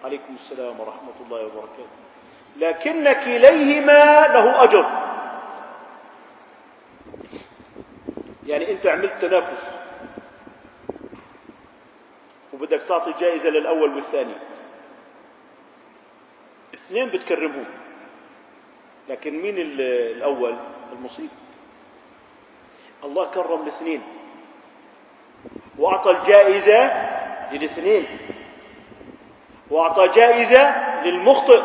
[0.03, 2.01] عليكم السلام ورحمة الله وبركاته.
[2.57, 4.85] لكن كليهما له أجر.
[8.45, 9.77] يعني أنت عملت تنافس
[12.53, 14.35] وبدك تعطي جائزة للأول والثاني.
[16.73, 17.65] اثنين بتكرمهم.
[19.09, 20.55] لكن مين الأول؟
[20.93, 21.29] المصيب.
[23.03, 24.01] الله كرم الاثنين.
[25.81, 26.91] وأعطى الجائزة
[27.51, 28.17] للاثنين.
[29.69, 31.61] وأعطى جائزة للمخطئ.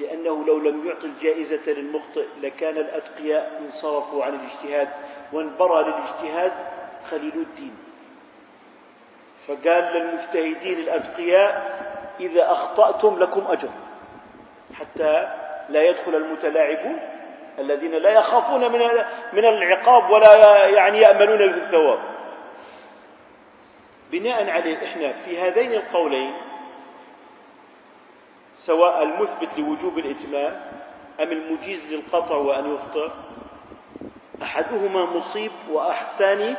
[0.00, 4.88] لأنه لو لم يعطي الجائزة للمخطئ لكان الأتقياء انصرفوا عن الاجتهاد
[5.32, 6.52] وانبرى للاجتهاد
[7.10, 7.76] خليل الدين.
[9.48, 11.76] فقال للمجتهدين الأتقياء
[12.20, 13.68] إذا أخطأتم لكم أجر.
[14.74, 15.28] حتى
[15.68, 16.98] لا يدخل المتلاعبون
[17.58, 18.80] الذين لا يخافون من
[19.32, 22.15] من العقاب ولا يعني يأملون بالثواب.
[24.18, 26.34] بناء عليه إحنا في هذين القولين
[28.54, 30.60] سواء المثبت لوجوب الإتمام
[31.22, 33.12] أم المجيز للقطع وأن يفطر
[34.42, 36.54] أحدهما مصيب والثاني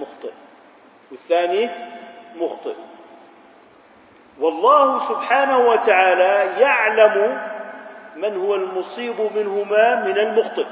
[0.00, 0.32] مخطئ
[1.10, 1.70] والثاني
[2.36, 2.74] مخطئ.
[4.40, 7.40] والله سبحانه وتعالى يعلم
[8.16, 10.66] من هو المصيب منهما من المخطئ.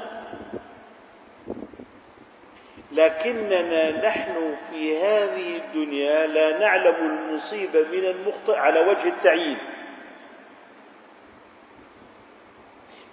[2.95, 9.57] لكننا نحن في هذه الدنيا لا نعلم المصيب من المخطئ على وجه التعيين.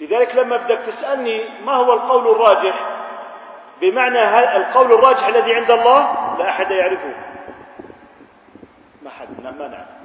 [0.01, 2.89] لذلك لما بدك تسألني ما هو القول الراجح؟
[3.81, 7.15] بمعنى هل القول الراجح الذي عند الله؟ لا أحد يعرفه.
[9.03, 10.03] ما حد ما نعرف.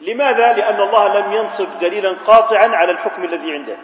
[0.00, 3.78] لماذا؟ لأن الله لم ينصب دليلا قاطعا على الحكم الذي عنده.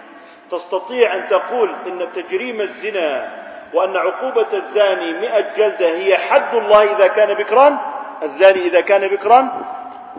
[0.51, 3.44] تستطيع أن تقول إن تجريم الزنا
[3.75, 7.79] وأن عقوبة الزاني مئة جلدة هي حد الله إذا كان بكرا
[8.23, 9.63] الزاني إذا كان بكرا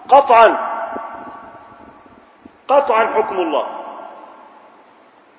[0.10, 0.58] قطعا
[2.68, 3.68] قطعا حكم الله.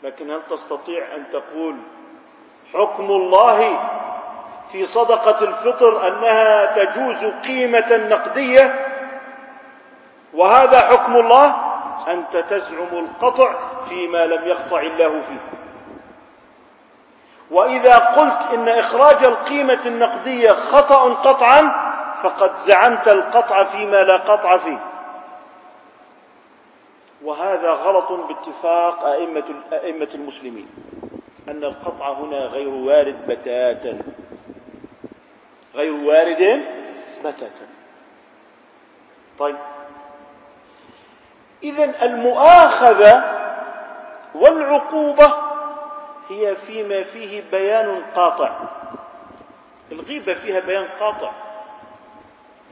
[0.02, 1.76] لكن هل تستطيع أن تقول
[2.74, 3.79] حكم الله
[4.72, 8.74] في صدقة الفطر أنها تجوز قيمة نقدية؟
[10.35, 11.57] وهذا حكم الله؟
[12.09, 13.55] أنت تزعم القطع
[13.88, 15.56] فيما لم يقطع الله فيه
[17.50, 21.87] وإذا قلت إن إخراج القيمة النقدية خطأ قطعا
[22.22, 24.78] فقد زعمت القطع فيما لا قطع فيه.
[27.24, 30.68] وهذا غلط باتفاق أئمة أئمة المسلمين
[31.48, 33.98] أن القطع هنا غير وارد بتاتا.
[35.74, 36.64] غير وارد
[37.20, 37.66] بتاتا.
[39.38, 39.56] طيب.
[41.62, 43.24] إذا المؤاخذة
[44.35, 45.45] والعقوبة
[46.29, 48.61] هي فيما فيه بيان قاطع.
[49.93, 51.33] الغيبة فيها بيان قاطع.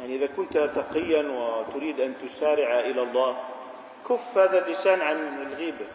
[0.00, 3.36] يعني إذا كنت تقيا وتريد أن تسارع إلى الله
[4.08, 5.86] كف هذا اللسان عن الغيبة.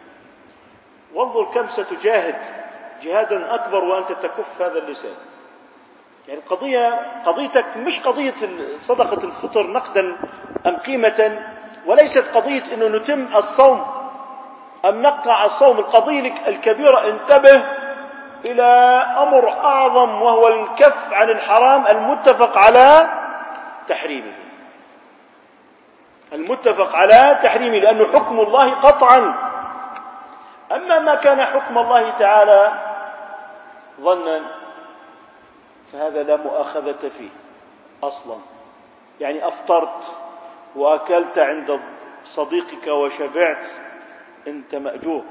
[1.14, 2.36] وانظر كم ستجاهد
[3.02, 5.14] جهادا أكبر وأنت تكف هذا اللسان.
[6.28, 8.34] يعني القضية قضيتك مش قضية
[8.78, 10.16] صدقة الفطر نقدا
[10.66, 11.46] أم قيمة
[11.86, 13.99] وليست قضية أنه نتم الصوم
[14.84, 17.62] أم نقطع الصوم القضية الكبيرة انتبه
[18.44, 18.62] إلى
[19.18, 23.10] أمر أعظم وهو الكف عن الحرام المتفق على
[23.88, 24.32] تحريمه.
[26.32, 29.34] المتفق على تحريمه لأنه حكم الله قطعا.
[30.72, 32.72] أما ما كان حكم الله تعالى
[34.00, 34.40] ظنا
[35.92, 37.30] فهذا لا مؤاخذة فيه
[38.02, 38.36] أصلا.
[39.20, 40.16] يعني أفطرت
[40.76, 41.80] وأكلت عند
[42.24, 43.66] صديقك وشبعت
[44.46, 45.24] أنت مأجور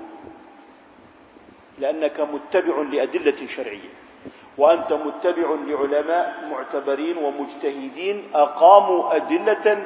[1.77, 3.89] لأنك متبع لأدلة شرعية
[4.57, 9.85] وأنت متبع لعلماء معتبرين ومجتهدين أقاموا أدلة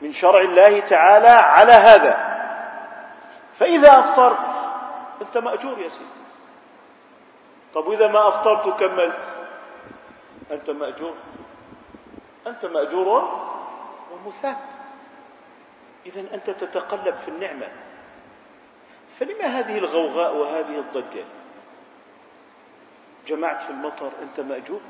[0.00, 2.38] من شرع الله تعالى على هذا.
[3.58, 4.46] فإذا أفطرت
[5.22, 6.18] أنت مأجور يا سيدي.
[7.74, 9.20] طب وإذا ما أفطرت وكملت
[10.50, 11.14] أنت مأجور.
[12.46, 13.28] أنت مأجور
[14.12, 14.56] ومثاب.
[16.06, 17.68] إذا أنت تتقلب في النعمة.
[19.18, 21.24] فلما هذه الغوغاء وهذه الضجة؟
[23.26, 24.80] جمعت في المطر أنت مأجور؟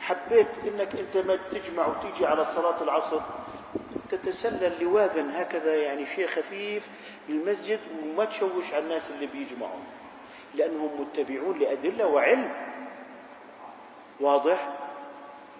[0.00, 3.20] حبيت أنك أنت ما تجمع وتيجي على صلاة العصر؟
[4.10, 6.88] تتسلل لواذا هكذا يعني شيء خفيف
[7.28, 9.80] للمسجد وما تشوش على الناس اللي بيجمعوا
[10.54, 12.52] لأنهم متبعون لأدلة وعلم.
[14.20, 14.68] واضح؟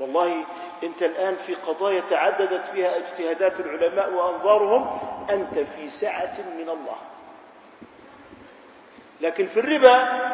[0.01, 0.45] والله
[0.83, 4.99] أنت الآن في قضايا تعددت فيها اجتهادات العلماء وأنظارهم
[5.31, 6.97] أنت في سعة من الله.
[9.20, 10.26] لكن في الربا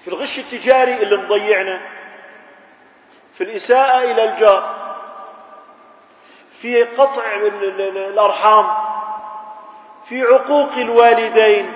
[0.00, 1.80] في الغش التجاري اللي مضيعنا
[3.32, 4.76] في الإساءة إلى الجار
[6.50, 8.66] في قطع الأرحام
[10.04, 11.72] في عقوق الوالدين.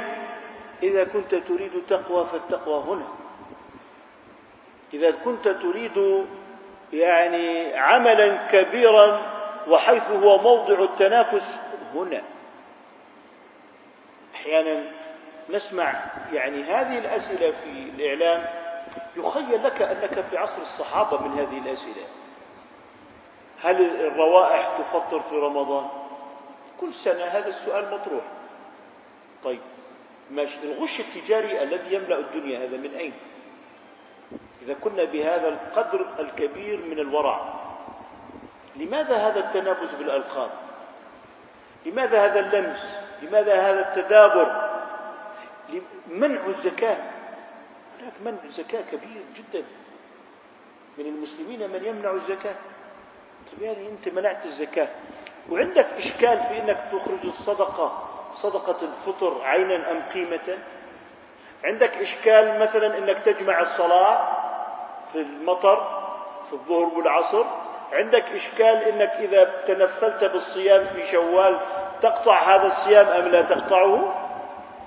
[0.83, 3.09] إذا كنت تريد تقوى فالتقوى هنا.
[4.94, 6.26] إذا كنت تريد
[6.92, 9.20] يعني عملا كبيرا
[9.68, 11.56] وحيث هو موضع التنافس
[11.94, 12.22] هنا.
[14.35, 14.83] أحيانا
[15.50, 15.94] نسمع
[16.32, 18.46] يعني هذه الأسئلة في الإعلام
[19.16, 22.06] يخيل لك أنك في عصر الصحابة من هذه الأسئلة.
[23.62, 25.88] هل الروائح تفطر في رمضان؟
[26.80, 28.24] كل سنة هذا السؤال مطروح.
[29.44, 29.60] طيب
[30.30, 30.58] ماشي.
[30.62, 33.12] الغش التجاري الذي يملأ الدنيا هذا من أين؟
[34.62, 37.60] إذا كنا بهذا القدر الكبير من الورع
[38.76, 40.50] لماذا هذا التنافس بالألقاب؟
[41.86, 44.69] لماذا هذا اللمس؟ لماذا هذا التدابر؟
[46.09, 46.96] منع الزكاة.
[48.00, 49.64] هناك منع الزكاة كبير جدا
[50.98, 52.54] من المسلمين من يمنع الزكاة.
[53.52, 54.88] طيب يعني أنت منعت الزكاة.
[55.50, 60.59] وعندك إشكال في أنك تخرج الصدقة صدقة الفطر عينا أم قيمة.
[61.64, 64.37] عندك إشكال مثلا أنك تجمع الصلاة
[65.12, 66.00] في المطر
[66.46, 67.44] في الظهر والعصر.
[67.92, 71.61] عندك إشكال أنك إذا تنفلت بالصيام في شوال
[72.02, 74.14] تقطع هذا الصيام أم لا تقطعه؟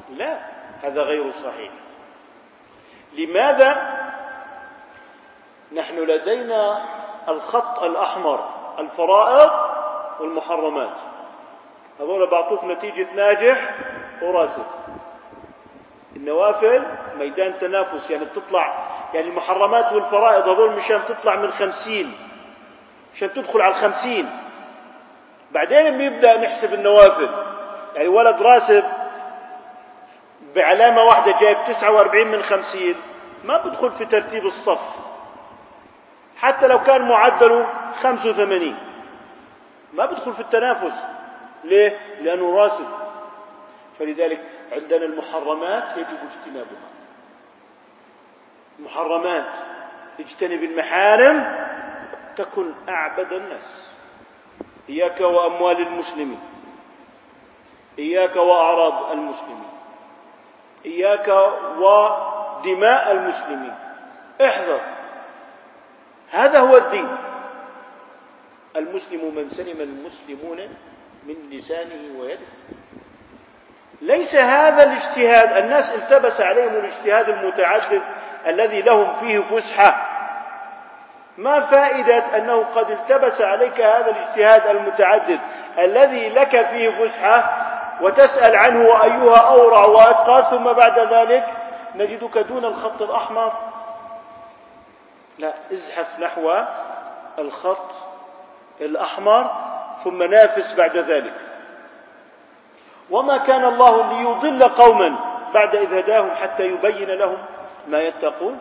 [0.10, 0.53] لا.
[0.84, 1.72] هذا غير صحيح.
[3.18, 4.00] لماذا
[5.72, 6.86] نحن لدينا
[7.30, 9.52] الخط الأحمر الفرائض
[10.20, 10.96] والمحرمات؟
[12.00, 13.76] هذول بعطوك نتيجة ناجح
[14.22, 14.66] وراسب.
[16.16, 16.84] النوافل
[17.18, 22.18] ميدان تنافس يعني بتطلع يعني المحرمات والفرائض هذول مشان تطلع من خمسين
[23.14, 24.30] مشان تدخل على الخمسين.
[25.52, 27.30] بعدين بيبدأ نحسب النوافل
[27.96, 28.84] يعني ولد راسب
[30.56, 32.96] بعلامة واحدة جايب تسعة وأربعين من خمسين.
[33.44, 34.82] ما بدخل في ترتيب الصف.
[36.38, 37.68] حتى لو كان معدله
[38.02, 38.78] خمسة وثمانين.
[39.94, 40.94] ما بدخل في التنافس.
[41.64, 42.88] ليه؟ لأنه راسب.
[44.00, 46.90] فلذلك عندنا المحرمات يجب اجتنابها.
[48.80, 49.54] محرمات
[50.20, 51.68] اجتنب المحارم
[52.36, 53.94] تكن أعبد الناس.
[54.90, 56.40] إياك وأموال المسلمين.
[58.00, 59.64] إياك وأعراض المسلمين.
[60.86, 61.28] إياك
[61.78, 63.74] ودماء المسلمين.
[64.42, 64.82] احذر.
[66.32, 67.18] هذا هو الدين.
[68.76, 70.58] المسلم من سلم المسلمون
[71.28, 72.46] من لسانه ويده.
[74.02, 75.64] ليس هذا الاجتهاد.
[75.64, 78.02] الناس التبس عليهم الاجتهاد المتعدد
[78.48, 80.10] الذي لهم فيه فسحة.
[81.38, 85.40] ما فائدة أنه قد التبس عليك هذا الاجتهاد المتعدد
[85.80, 91.46] الذي لك فيه فسحة؟ وتسأل عنه وأيها أورع وأتقى ثم بعد ذلك
[91.96, 93.54] نجدك دون الخط الأحمر.
[95.40, 96.52] لا ازحف نحو
[97.40, 97.92] الخط
[98.82, 99.52] الأحمر
[100.04, 101.34] ثم نافس بعد ذلك.
[103.10, 105.16] وما كان الله ليضل قوما
[105.54, 107.38] بعد إذ هداهم حتى يبين لهم
[107.88, 108.60] ما يتقون.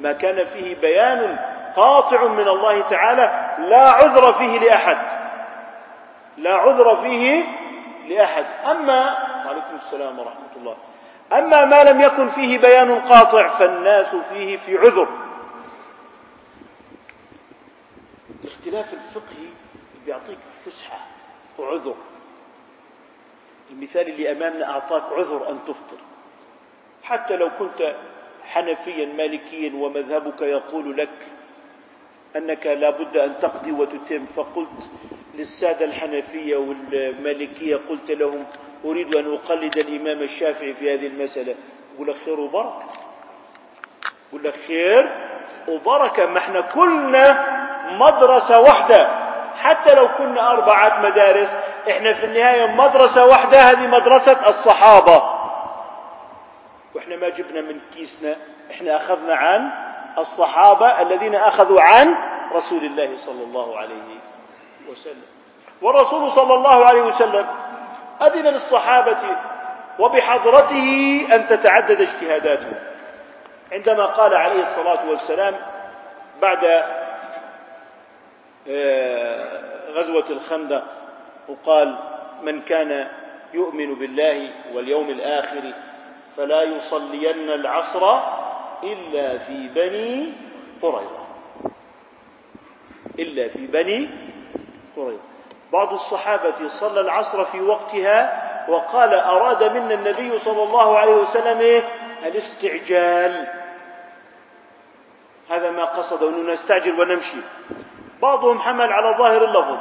[0.00, 1.38] ما كان فيه بيان
[1.76, 4.98] قاطع من الله تعالى لا عذر فيه لأحد.
[6.38, 7.44] لا عذر فيه
[8.08, 8.46] لأحد.
[8.66, 10.76] أما وعليكم السلام ورحمة الله.
[11.32, 15.08] أما ما لم يكن فيه بيان قاطع فالناس فيه في عذر.
[18.44, 19.48] الاختلاف الفقهي
[20.06, 20.98] بيعطيك فسحة
[21.58, 21.94] وعذر.
[23.70, 25.98] المثال اللي أمامنا أعطاك عذر أن تفطر.
[27.02, 27.96] حتى لو كنت
[28.44, 31.26] حنفيا مالكيا ومذهبك يقول لك
[32.36, 34.90] أنك لا بد أن تقضي وتتم فقلت
[35.38, 38.44] للسادة الحنفية والمالكية قلت لهم
[38.84, 41.54] أريد أن أقلد الإمام الشافعي في هذه المسألة.
[41.94, 42.82] يقول لك خير وبركة.
[44.28, 45.08] يقول لك خير
[45.68, 46.26] وبركة.
[46.26, 47.46] ما إحنا كلنا
[48.00, 49.24] مدرسة واحدة.
[49.56, 51.56] حتى لو كنا أربعة مدارس
[51.90, 55.22] إحنا في النهاية مدرسة واحدة هذه مدرسة الصحابة.
[56.94, 58.36] وإحنا ما جبنا من كيسنا
[58.70, 59.70] إحنا أخذنا عن
[60.18, 62.14] الصحابة الذين أخذوا عن
[62.52, 64.33] رسول الله صلى الله عليه وسلم
[65.82, 67.46] والرسول صلى الله عليه وسلم
[68.22, 69.18] أذن للصحابة
[69.98, 72.74] وبحضرته أن تتعدد اجتهاداتهم
[73.72, 75.54] عندما قال عليه الصلاة والسلام
[76.42, 76.64] بعد
[78.68, 79.60] آه،
[79.92, 80.84] غزوة الخندق
[81.48, 81.98] وقال
[82.42, 83.08] من كان
[83.54, 85.72] يؤمن بالله واليوم الآخر
[86.36, 88.20] فلا يصلين العصر
[88.82, 90.32] إلا في بني
[90.82, 91.24] قريظة.
[93.18, 94.08] إلا في بني
[94.96, 95.34] قريظة
[95.72, 101.82] بعض الصحابة صلى العصر في وقتها وقال أراد منا النبي صلى الله عليه وسلم؟
[102.22, 103.46] الاستعجال.
[105.50, 107.36] هذا ما قصد أنه نستعجل ونمشي.
[108.22, 109.78] بعضهم حمل على ظاهر اللفظ.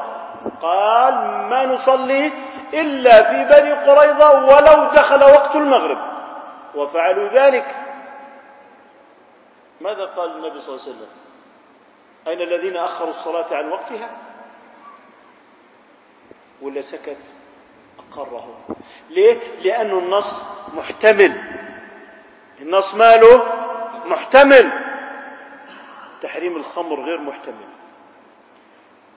[0.62, 1.14] قال
[1.50, 2.32] ما نصلي
[2.74, 5.98] إلا في بني قريظة ولو دخل وقت المغرب.
[6.76, 7.76] وفعلوا ذلك.
[9.82, 11.10] ماذا قال النبي صلى الله عليه وسلم؟
[12.28, 14.10] أين الذين أخروا الصلاة عن وقتها؟
[16.64, 17.18] ولا سكت؟
[18.12, 18.58] أقره.
[19.10, 20.44] ليه؟ لأن النص
[20.74, 21.42] محتمل.
[22.62, 23.44] النص ماله
[24.06, 24.72] محتمل.
[26.22, 27.68] تحريم الخمر غير محتمل.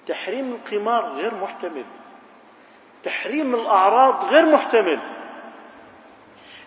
[0.07, 1.85] تحريم القمار غير محتمل.
[3.03, 4.99] تحريم الأعراض غير محتمل.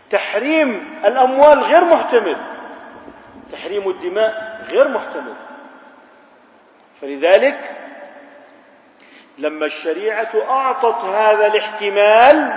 [0.10, 2.38] تحريم الأموال غير محتمل.
[3.52, 5.36] تحريم الدماء غير محتمل.
[7.02, 7.79] فلذلك
[9.40, 12.54] لما الشريعة أعطت هذا الاحتمال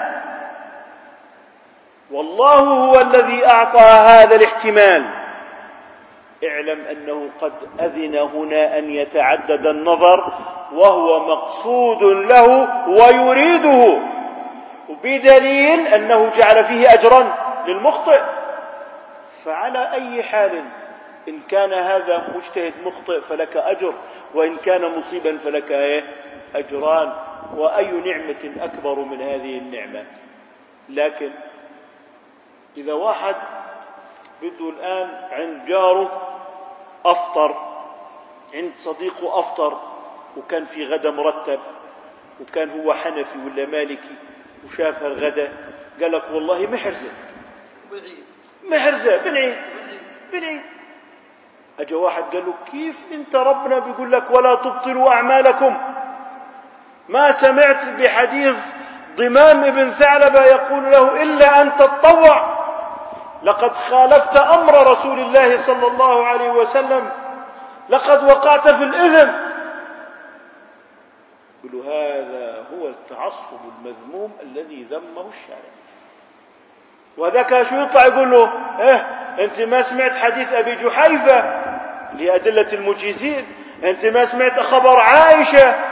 [2.11, 5.05] والله هو الذي أعطى هذا الاحتمال
[6.45, 10.33] اعلم أنه قد أذن هنا أن يتعدد النظر
[10.72, 13.99] وهو مقصود له ويريده
[14.89, 17.35] بدليل أنه جعل فيه أجرا
[17.66, 18.20] للمخطئ
[19.45, 20.64] فعلى أي حال
[21.28, 23.95] إن كان هذا مجتهد مخطئ فلك أجر
[24.35, 26.21] وإن كان مصيبا فلك إيه؟
[26.55, 27.12] أجران
[27.57, 30.05] وأي نعمة أكبر من هذه النعمة.
[30.88, 31.30] لكن
[32.76, 33.36] إذا واحد
[34.42, 36.22] بده الآن عند جاره
[37.05, 37.72] أفطر
[38.55, 39.80] عند صديقه أفطر
[40.36, 41.61] وكان في غدا مرتب
[42.40, 44.14] وكان هو حنفي ولا مالكي
[44.66, 45.53] وشاف الغدا
[46.00, 47.09] قال لك والله محرزة.
[48.70, 49.57] محرزة بنعيد.
[50.32, 50.62] بنعيد.
[51.80, 55.91] أجا واحد قال له كيف أنت ربنا بيقول لك ولا تبطلوا أعمالكم؟
[57.12, 58.54] ما سمعت بحديث
[59.16, 62.62] ضمام ابن ثعلبة يقول له إلا أن تتطوع
[63.42, 67.10] لقد خالفت أمر رسول الله صلى الله عليه وسلم.
[67.88, 69.30] لقد وقعت في الإثم
[71.64, 75.72] يقول هذا هو التعصب المذموم الذي ذمه الشارع.
[77.18, 79.06] وذاك شو يطلع يقول له إيه
[79.44, 81.62] أنت ما سمعت حديث أبي جحيفة
[82.14, 83.46] لأدلة المجيزين؟
[83.84, 85.91] أنت ما سمعت خبر عائشة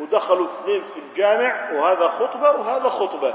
[0.00, 3.34] ودخلوا اثنين في الجامع وهذا خطبة وهذا خطبة.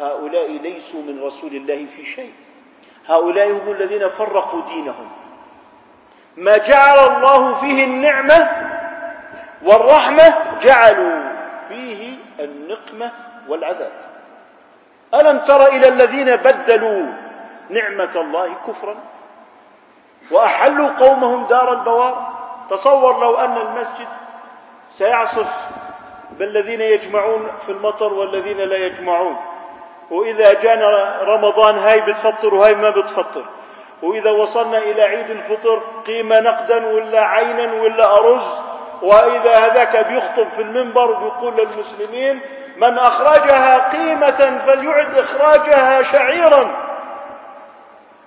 [0.00, 2.32] هؤلاء ليسوا من رسول الله في شيء.
[3.06, 5.10] هؤلاء هم الذين فرقوا دينهم.
[6.36, 8.50] ما جعل الله فيه النعمة
[9.62, 11.30] والرحمة جعلوا
[11.68, 13.12] فيه النقمة
[13.48, 13.92] والعذاب.
[15.14, 17.06] ألم تر إلى الذين بدلوا
[17.70, 18.96] نعمة الله كفرا؟
[20.30, 22.32] وأحلوا قومهم دار البوار؟
[22.70, 24.08] تصور لو أن المسجد
[24.90, 25.48] سيعصف
[26.38, 29.36] بالذين يجمعون في المطر والذين لا يجمعون.
[30.10, 33.44] وإذا جانا رمضان هاي بتفطر وهاي ما بتفطر.
[34.02, 38.60] وإذا وصلنا إلى عيد الفطر قيمة نقدا ولا عينا ولا أرز.
[39.02, 42.40] وإذا هذاك بيخطب في المنبر وبيقول للمسلمين
[42.76, 46.89] من أخرجها قيمة فليعد إخراجها شعيرا.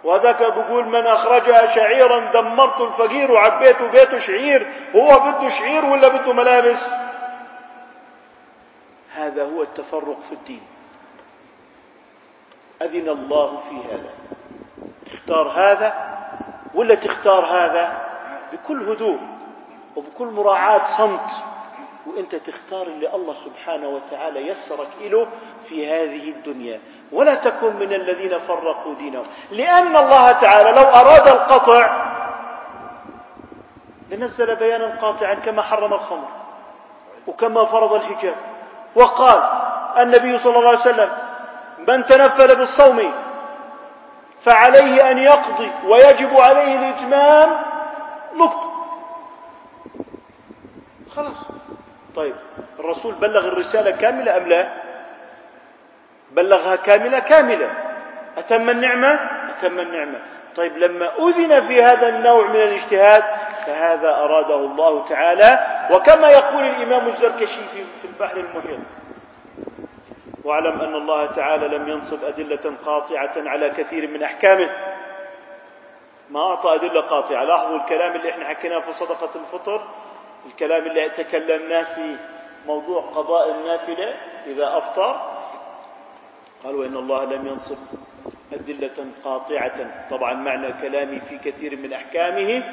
[0.04, 6.34] وذاك بيقول من أخرجها شعيرا دمرت الفقير وعبيته بيته شعير هو بده شعير ولا بده
[6.34, 6.89] ملابس؟
[9.16, 10.62] هذا هو التفرق في الدين.
[12.82, 14.10] أذن الله في هذا.
[15.12, 15.93] تختار هذا
[16.74, 18.01] ولا تختار هذا؟
[18.54, 19.20] بكل هدوء
[19.95, 21.53] وبكل مراعاة صمت.
[22.08, 25.28] وانت تختار اللي الله سبحانه وتعالى يسرك له
[25.66, 26.80] في هذه الدنيا.
[27.12, 29.26] ولا تكن من الذين فرقوا دينهم.
[29.51, 32.14] لأن الله تعالى لو أراد القطع
[34.12, 36.28] لنزل بيانا قاطعا كما حرم الخمر
[37.28, 38.36] وكما فرض الحجاب.
[38.95, 39.43] وقال
[39.97, 41.10] النبي صلى الله عليه وسلم
[41.88, 43.14] من تنفل بالصوم
[44.41, 47.58] فعليه أن يقضي ويجب عليه الإتمام
[48.36, 48.74] نقطة
[51.16, 51.62] خلاص.
[52.16, 52.36] طيب
[52.80, 54.74] الرسول بلغ الرسالة كاملة أم لا؟
[56.32, 57.72] بلغها كاملة كاملة.
[58.38, 60.20] أتم النعمة؟ أتم النعمة.
[60.55, 63.24] طيب لما أذن في هذا النوع من الاجتهاد
[63.66, 65.59] فهذا أراده الله تعالى.
[65.91, 67.61] وكما يقول الإمام الزركشي
[68.01, 68.80] في البحر المحيط
[70.43, 74.70] واعلم أن الله تعالى لم ينصب أدلة قاطعة على كثير من أحكامه.
[76.30, 77.43] ما أعطى أدلة قاطعة.
[77.43, 79.82] لاحظوا الكلام اللي إحنا حكيناه في صدقة الفطر؟
[80.46, 82.16] الكلام اللي تكلمناه في
[82.66, 84.16] موضوع قضاء النافلة
[84.46, 85.34] إذا أفطر
[86.64, 87.78] قالوا إن الله لم ينصب
[88.54, 90.08] أدلة قاطعة.
[90.12, 92.64] طبعا معنى كلامي في كثير من أحكامه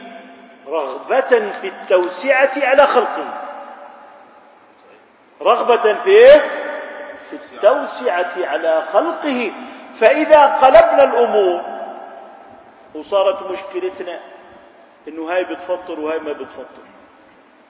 [0.66, 3.40] رغبة في التوسعة على خلقه.
[5.42, 6.40] رغبة في إيه؟
[7.30, 9.52] في التوسعة على خلقه.
[10.00, 11.60] فإذا قلبنا الأمور
[12.94, 14.20] وصارت مشكلتنا
[15.08, 16.82] إنه هاي بتفطر وهاي ما بتفطر.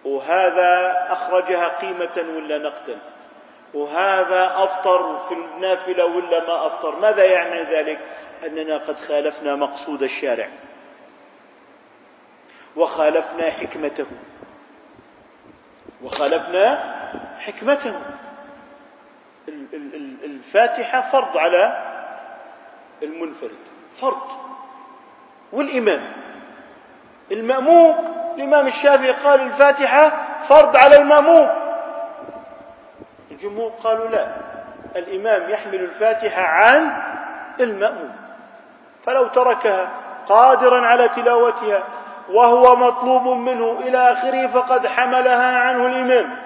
[0.04, 2.98] وهذا أخرجها قيمة ولا نقدا؟
[3.74, 7.98] وهذا أفطر في النافلة ولا ما أفطر؟ ماذا يعني ذلك؟
[8.46, 10.48] أننا قد خالفنا مقصود الشارع.
[12.76, 14.06] وخالفنا حكمته.
[16.02, 16.94] وخالفنا
[17.38, 17.94] حكمته.
[20.24, 21.86] الفاتحة فرض على
[23.02, 23.58] المنفرد.
[24.00, 24.28] فرض.
[25.52, 26.12] والإمام.
[27.32, 28.19] المأموم.
[28.40, 30.12] الإمام الشافعي قال الفاتحة
[30.48, 31.48] فرض على المأموم.
[33.30, 34.36] الجمهور قالوا لا
[34.96, 37.02] الإمام يحمل الفاتحة عن
[37.60, 38.16] المأموم.
[39.04, 39.90] فلو تركها
[40.28, 41.84] قادرا على تلاوتها
[42.28, 46.36] وهو مطلوب منه إلى آخره فقد حملها عنه الإمام.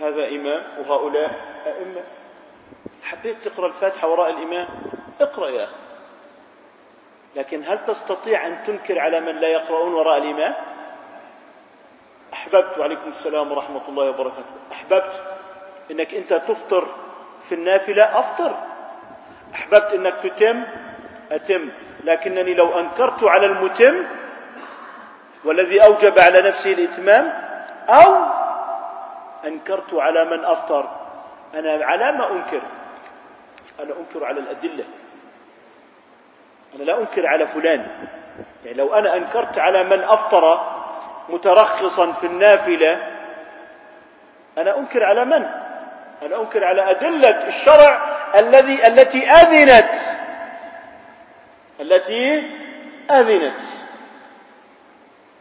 [0.00, 1.30] هذا إمام وهؤلاء
[1.66, 2.02] أئمة.
[3.02, 4.66] حبيت تقرأ الفاتحة وراء الإمام؟
[5.20, 5.85] اقرأ يا أخي.
[7.36, 10.54] لكن هل تستطيع أن تنكر على من لا يقرؤون وراء الإمام
[12.32, 14.54] أحببت وعليكم السلام ورحمة الله وبركاته.
[14.72, 15.22] أحببت
[15.90, 16.88] أنك أنت تفطر
[17.48, 18.56] في النافلة أفطر.
[19.54, 20.64] أحببت أنك تتم
[21.32, 21.70] أتم.
[22.04, 24.06] لكنني لو أنكرت على المتم
[25.44, 27.32] والذي أوجب على نفسه الإتمام
[27.88, 28.24] أو
[29.44, 30.90] أنكرت على من أفطر.
[31.54, 32.62] أنا على ما أنكر.
[33.80, 34.84] أنا أنكر على الأدلة.
[36.74, 37.86] أنا لا أنكر على فلان.
[38.64, 40.76] يعني لو أنا أنكرت على من أفطر
[41.28, 43.16] مترخصا في النافلة
[44.58, 45.46] أنا أنكر على من؟
[46.22, 48.02] أنا أنكر على أدلة الشرع
[48.38, 49.90] الذي التي أذنت.
[51.80, 52.50] التي
[53.10, 53.60] أذنت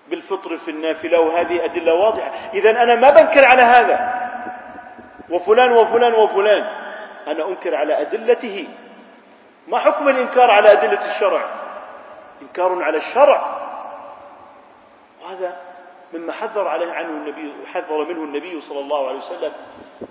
[0.09, 2.31] بالفطر في النافلة وهذه أدلة واضحة.
[2.53, 4.13] إذا أنا ما بنكر على هذا.
[5.29, 6.65] وفلان وفلان وفلان.
[7.27, 8.67] أنا أنكر على أدلته.
[9.67, 11.45] ما حكم الإنكار على أدلة الشرع؟
[12.41, 13.55] إنكار على الشرع.
[15.21, 15.57] وهذا
[16.13, 19.53] مما حذر عليه عنه النبي حذر منه النبي صلى الله عليه وسلم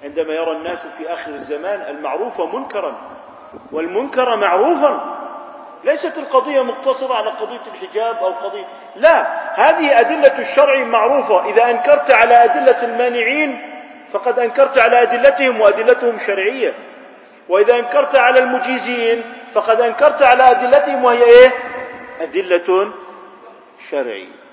[0.05, 2.95] عندما يرى الناس في آخر الزمان المعروف منكرا
[3.73, 5.15] والمنكر معروفا.
[5.85, 8.65] ليست القضية مقتصرة على قضية الحجاب أو قضية
[8.97, 9.23] لا
[9.61, 11.45] هذه أدلة الشرع معروفة.
[11.51, 13.71] إذا أنكرت على أدلة المانعين
[14.13, 16.75] فقد أنكرت على أدلتهم وأدلتهم شرعية.
[17.49, 19.23] وإذا أنكرت على المجيزين
[19.55, 21.53] فقد أنكرت على أدلتهم وهي إيه؟
[22.21, 22.93] أدلة
[23.91, 24.45] شرعية.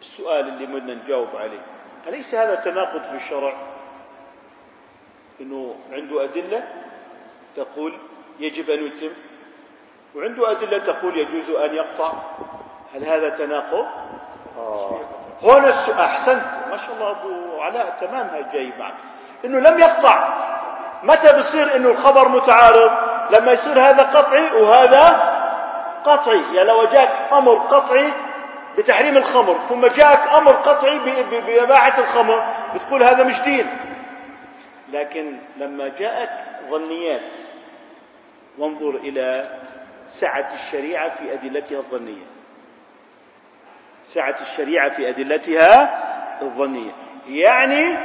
[0.00, 1.60] السؤال اللي بدنا نجاوب عليه
[2.08, 3.52] أليس هذا تناقض في الشرع؟
[5.40, 6.64] أنه عنده أدلة
[7.56, 7.98] تقول
[8.40, 9.12] يجب أن يتم
[10.14, 12.12] وعنده أدلة تقول يجوز أن يقطع.
[12.94, 13.86] هل هذا تناقض؟
[14.58, 15.00] آه.
[15.42, 16.44] هنا السؤال أحسنت.
[16.70, 18.94] ما شاء الله أبو علاء تمام هاي جاي معك.
[19.44, 20.28] إنه لم يقطع.
[21.02, 25.30] متى بصير إنه الخبر متعارض؟ لما يصير هذا قطعي وهذا
[26.04, 26.40] قطعي.
[26.40, 28.12] يعني لو جاك أمر قطعي
[28.78, 30.98] بتحريم الخمر ثم جاءك أمر قطعي
[31.46, 33.66] بإباحة الخمر بتقول هذا مش دين.
[34.92, 36.30] لكن لما جاءك
[36.70, 37.30] ظنيات
[38.58, 39.58] وانظر إلى
[40.06, 42.26] سعة الشريعة في أدلتها الظنية.
[44.02, 46.00] سعة الشريعة في أدلتها
[46.42, 46.90] الظنية.
[47.28, 47.96] يعني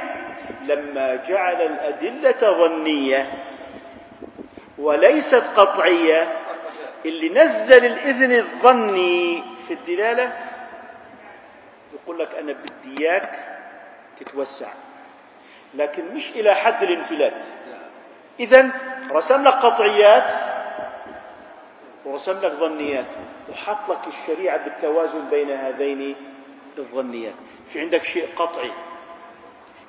[0.68, 3.32] لما جعل الأدلة ظنية
[4.86, 6.42] وليست قطعية.
[7.06, 10.34] اللي نزل الإذن الظني في الدلالة
[11.94, 13.60] يقول لك أنا بدي إياك
[14.20, 14.68] تتوسع.
[15.74, 17.46] لكن مش إلى حد الانفلات.
[18.40, 18.70] إذا
[19.12, 20.32] رسم لك قطعيات
[22.06, 23.06] ورسم لك ظنيات.
[23.52, 26.16] وحط لك الشريعة بالتوازن بين هذين
[26.78, 27.34] الظنيات.
[27.70, 28.72] في عندك شيء قطعي.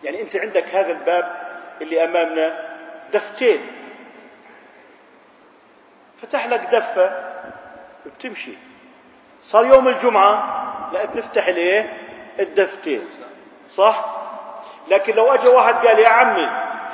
[0.04, 1.36] يعني أنت عندك هذا الباب
[1.82, 2.58] اللي أمامنا
[3.12, 3.75] دفتين.
[6.22, 7.12] فتح لك دفة
[8.06, 8.52] بتمشي.
[9.42, 10.62] صار يوم الجمعة
[10.92, 11.92] لا بنفتح الايه
[12.40, 13.08] الدفتين.
[13.68, 14.04] صح؟
[14.88, 16.48] لكن لو اجى واحد قال يا عمي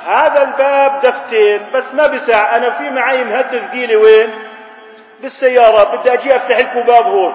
[0.05, 4.33] هذا الباب دفتين بس ما بسع أنا في معي مهد ثقيلة وين؟
[5.21, 7.33] بالسيارة بدي أجي أفتح لكم باب هون.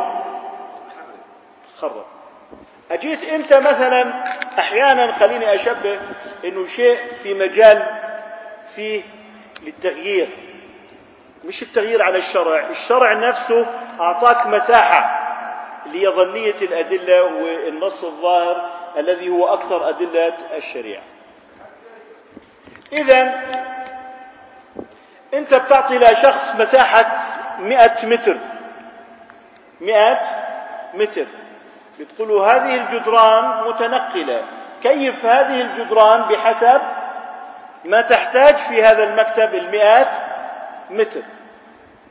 [1.77, 2.05] خرب.
[2.91, 4.25] أجيت أنت مثلا
[4.59, 6.01] أحيانا خليني أشبه
[6.45, 7.87] إنه شيء في مجال
[8.77, 9.03] فيه
[9.63, 10.48] للتغيير.
[11.45, 12.67] مش التغيير على الشرع.
[12.71, 13.67] الشرع نفسه
[15.87, 21.03] اللي هي ظنيه الأدلة والنص الظاهر الذي هو أكثر أدلة الشريعة.
[22.93, 23.41] اذا
[25.35, 27.17] أنت بتعطي لشخص مساحة
[27.59, 28.37] مئة متر.
[29.81, 30.21] مئة
[30.95, 31.27] متر.
[32.01, 34.45] بتقول هذه الجدران متنقلة.
[34.83, 36.81] كيف هذه الجدران؟ بحسب
[37.85, 40.09] ما تحتاج في هذا المكتب المئات
[40.91, 41.23] متر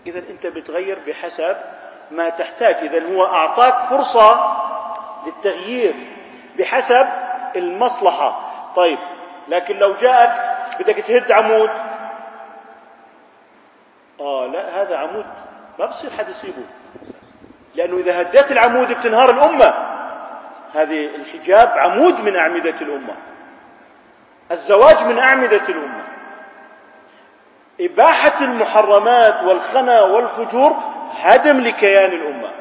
[0.07, 1.57] إذا أنت بتغير بحسب
[2.11, 2.75] ما تحتاج.
[2.75, 4.57] إذا هو أعطاك فرصة
[5.25, 5.93] للتغيير
[6.59, 7.07] بحسب
[7.55, 8.41] المصلحة.
[8.75, 8.99] طيب
[9.47, 11.69] لكن لو جاءك بدك تهد عمود.
[14.19, 15.25] آه لا هذا عمود
[15.79, 16.63] ما بصير حد يصيبه.
[17.75, 19.73] لأنه إذا هديت العمود بتنهار الأمة.
[20.73, 23.15] هذه الحجاب عمود من أعمدة الأمة.
[24.51, 25.96] الزواج من أعمدة الأمة.
[27.81, 30.75] إباحة المحرمات والخنا والفجور
[31.11, 32.51] هدم لكيان الأمة.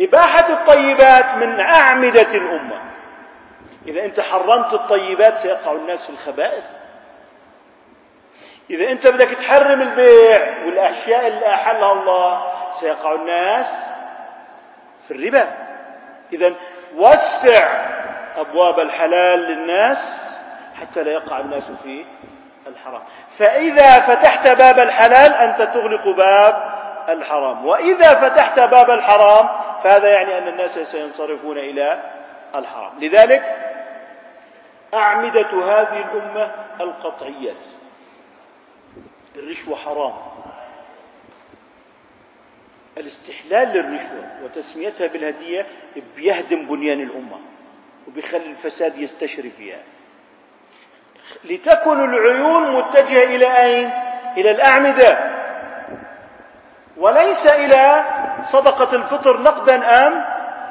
[0.00, 2.82] إباحة الطيبات من أعمدة الأمة.
[3.86, 6.64] إذا أنت حرمت الطيبات سيقع الناس في الخبائث.
[8.70, 13.86] إذا أنت بدك تحرم البيع والأشياء اللي أحلها الله سيقع الناس
[15.08, 15.54] في الربا.
[16.32, 16.52] إذا
[16.96, 17.92] وسع
[18.36, 20.32] أبواب الحلال للناس
[20.74, 22.04] حتى لا يقع الناس في
[22.66, 23.02] الحرام.
[23.38, 26.72] فإذا فتحت باب الحلال أنت تغلق باب
[27.08, 27.66] الحرام.
[27.66, 29.48] وإذا فتحت باب الحرام
[29.82, 32.00] فهذا يعني أن الناس سينصرفون إلى
[32.54, 32.98] الحرام.
[33.00, 33.56] لذلك
[34.94, 37.56] أعمدة هذه الأمة القطعيات.
[39.36, 40.14] الرشوة حرام.
[42.98, 45.66] الاستحلال للرشوة وتسميتها بالهدية
[46.16, 47.40] بيهدم بنيان الأمة
[48.08, 49.82] وبيخلي الفساد يستشري فيها.
[51.44, 53.90] لتكن العيون متجهة إلى أين؟
[54.36, 55.18] إلى الأعمدة.
[56.96, 58.04] وليس إلى
[58.44, 60.24] صدقة الفطر نقدا أم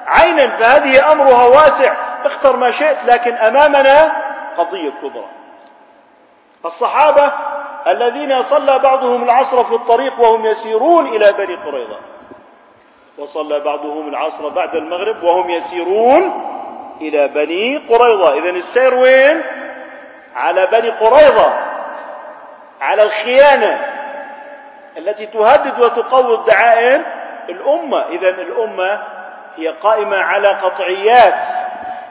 [0.07, 1.93] عينا فهذه أمرها واسع.
[2.25, 4.15] اختر ما شئت لكن أمامنا
[4.57, 5.29] قضية كبرى.
[6.65, 7.33] الصحابة
[7.87, 11.97] الذين صلى بعضهم العصر في الطريق وهم يسيرون إلى بني قريظة.
[13.17, 16.45] وصلى بعضهم العصر بعد المغرب وهم يسيرون
[17.01, 18.33] إلى بني قريظة.
[18.33, 19.43] إذا السير وين؟
[20.35, 21.53] على بني قريظة
[22.81, 23.87] على الخيانة
[24.97, 27.03] التي تهدد وتقوض دعائم
[27.49, 29.03] الأمة إذا الأمة
[29.55, 31.35] هي قائمة على قطعيات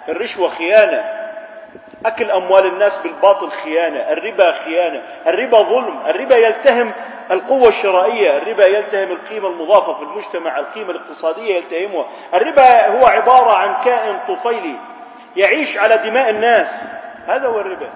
[0.08, 1.20] الرشوة خيانة
[2.06, 6.92] أكل أموال الناس بالباطل خيانة الربا خيانة الربا ظلم الربا يلتهم
[7.30, 12.06] القوة الشرائية الربا يلتهم القيمة المضافة في المجتمع القيمة الاقتصادية يلتهمها.
[12.34, 14.76] الربا هو عبارة عن كائن طفيلي
[15.36, 16.68] يعيش على دماء الناس.
[17.26, 17.88] هذا هو الربا.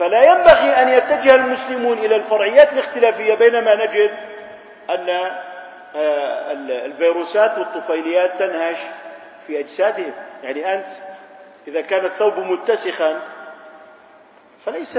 [0.00, 4.10] فلا ينبغي أن يتجه المسلمون إلى الفرعيات الاختلافية بينما نجد
[4.90, 5.08] أن
[5.96, 6.52] آه،
[6.86, 8.78] الفيروسات والطفيليات تنهش
[9.46, 10.12] في أجسادهم.
[10.42, 10.86] يعني أنت
[11.68, 13.20] إذا كان الثوب متسخا
[14.66, 14.98] فليس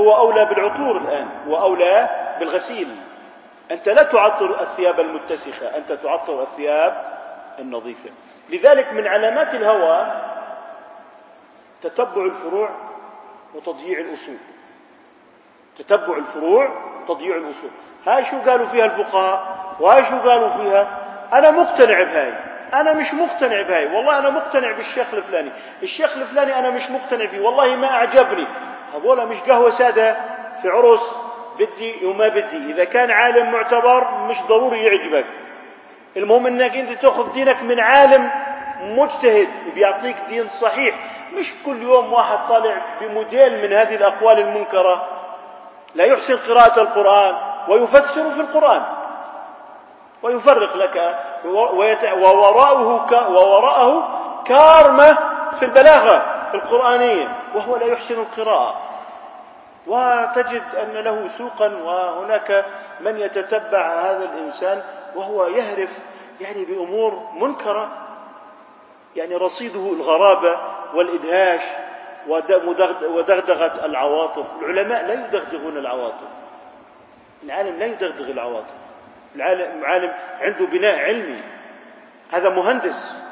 [0.00, 2.08] هو أولى بالعطور الآن هو أولى
[2.40, 2.96] بالغسيل.
[3.70, 7.04] أنت لا تعطر الثياب المتسخة أنت تعطر الثياب
[7.58, 8.10] النظيفة.
[8.50, 10.06] لذلك من علامات الهوى
[11.82, 12.83] تتبع الفروع
[13.54, 14.36] وتضييع الأصول.
[15.78, 16.68] تتبع الفروع
[17.02, 17.70] وتضييع الأصول.
[18.06, 20.98] هاي شو قالوا فيها الفقهاء؟ وهاي شو قالوا فيها؟
[21.32, 22.34] أنا مقتنع بهاي.
[22.74, 23.96] أنا مش مقتنع بهاي.
[23.96, 25.50] والله أنا مقتنع بالشيخ الفلاني.
[25.82, 27.40] الشيخ الفلاني أنا مش مقتنع فيه.
[27.40, 28.46] والله ما أعجبني.
[28.94, 30.16] هذول مش قهوة سادة
[30.62, 31.16] في عرس
[31.58, 32.72] بدي وما بدي.
[32.72, 35.26] إذا كان عالم معتبر مش ضروري يعجبك.
[36.16, 38.30] المهم أنك أنت تأخذ دينك من عالم
[38.80, 40.94] مجتهد بيعطيك دين صحيح.
[41.32, 45.08] مش كل يوم واحد طالع في موديل من هذه الأقوال المنكرة.
[45.94, 47.34] لا يحسن قراءة القرآن
[47.68, 48.82] ويفسر في القرآن.
[50.22, 54.08] ويفرق لك ووراءه ووراءه
[54.46, 55.18] كارمة
[55.58, 56.22] في البلاغة
[56.54, 58.80] القرآنية وهو لا يحسن القراءة.
[59.86, 62.64] وتجد أن له سوقا وهناك
[63.00, 64.82] من يتتبع هذا الإنسان
[65.16, 65.98] وهو يهرف
[66.40, 67.88] يعني بأمور منكرة.
[69.16, 70.58] يعني رصيده الغرابة
[70.94, 71.62] والإدهاش
[73.08, 74.46] ودغدغة العواطف.
[74.62, 76.28] العلماء لا يدغدغون العواطف.
[77.44, 78.74] العالم لا يدغدغ العواطف.
[79.36, 81.42] العالم عالم عنده بناء علمي.
[82.32, 83.22] هذا مهندس.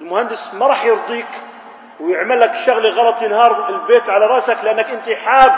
[0.00, 1.26] المهندس ما راح يرضيك
[2.00, 5.52] ويعمل لك شغلة غلط ينهار البيت على رأسك لأنك أنت حاب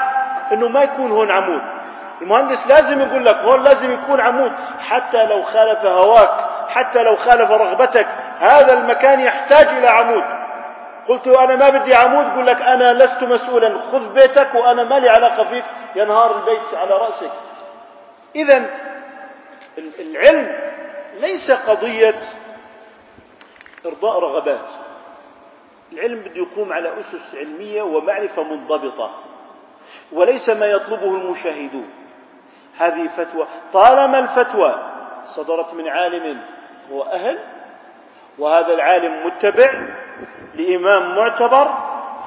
[0.53, 1.63] إنه ما يكون هون عمود.
[2.23, 4.53] المهندس لازم يقول لك هون لازم يكون عمود.
[4.79, 8.09] حتى لو خالف هواك حتى لو خالف رغبتك
[8.39, 10.25] هذا المكان يحتاج إلى عمود.
[11.09, 15.09] قلت أنا ما بدي عمود يقول لك أنا لست مسؤولا خذ بيتك وأنا ما لي
[15.09, 15.65] علاقة فيك
[15.97, 17.31] ينهار البيت على رأسك.
[18.37, 18.63] اذا
[19.99, 20.57] العلم
[21.21, 22.21] ليس قضية
[23.87, 24.69] إرضاء رغبات.
[25.93, 29.11] العلم بده يقوم على أسس علمية ومعرفة منضبطة
[30.13, 31.91] وليس ما يطلبه المشاهدون.
[32.79, 33.47] هذه فتوى.
[33.73, 34.75] طالما الفتوى
[35.25, 36.41] صدرت من عالم
[36.93, 37.39] هو أهل
[38.39, 39.73] وهذا العالم متبع
[40.55, 41.75] لإمام معتبر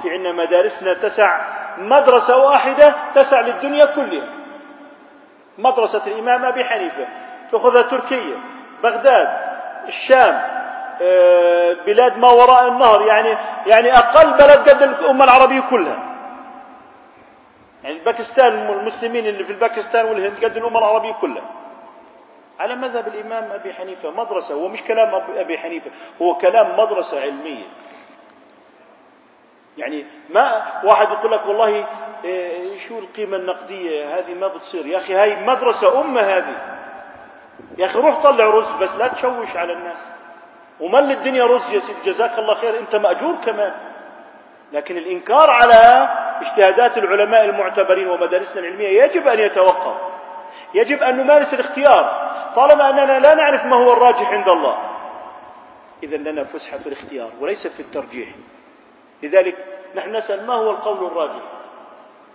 [0.01, 1.41] في عندنا مدارسنا تسع
[1.77, 4.29] مدرسة واحدة تسع للدنيا كلها.
[5.57, 7.07] مدرسة الإمام أبي حنيفة
[7.51, 8.37] تأخذها تركيا
[8.83, 9.27] بغداد
[9.87, 10.41] الشام
[11.01, 16.03] آه، بلاد ما وراء النهر يعني يعني أقل بلد قد الأمة العربية كلها.
[17.83, 21.64] يعني باكستان المسلمين اللي في الباكستان والهند قد الأمة العربية كلها.
[22.59, 25.91] على مذهب الإمام أبي حنيفة مدرسة هو مش كلام أبي حنيفة
[26.21, 27.65] هو كلام مدرسة علمية.
[29.77, 31.87] يعني ما واحد يقول لك والله
[32.23, 36.61] إيه، شو القيمة النقدية هذه ما بتصير؟ يا أخي هاي مدرسة أمة هذه.
[37.77, 39.99] يا أخي روح طلع رز بس لا تشوش على الناس.
[40.79, 43.73] ومل الدنيا رز يا سيدي جزاك الله خير أنت مأجور كمان.
[44.73, 46.09] لكن الإنكار على
[46.41, 50.04] اجتهادات العلماء المعتبرين ومدارسنا العلمية يجب أن يتوقف.
[50.75, 52.25] يجب أن نمارس الاختيار.
[52.55, 54.77] طالما أننا لا نعرف ما هو الراجح عند الله.
[56.03, 58.29] إذا لنا فسحة في الاختيار وليس في الترجيح.
[59.23, 59.55] لذلك
[59.95, 61.41] نحن نسأل ما هو القول الراجح؟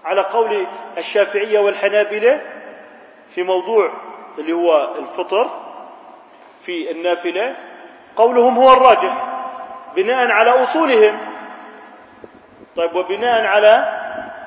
[0.05, 0.67] على قول
[0.99, 2.41] الشافعية والحنابلة
[3.35, 3.93] في موضوع
[4.39, 5.51] اللي هو الفطر
[6.61, 7.57] في النافلة
[8.17, 9.27] قولهم هو الراجح.
[9.97, 11.19] بناء على أصولهم.
[12.77, 14.01] طيب وبناء على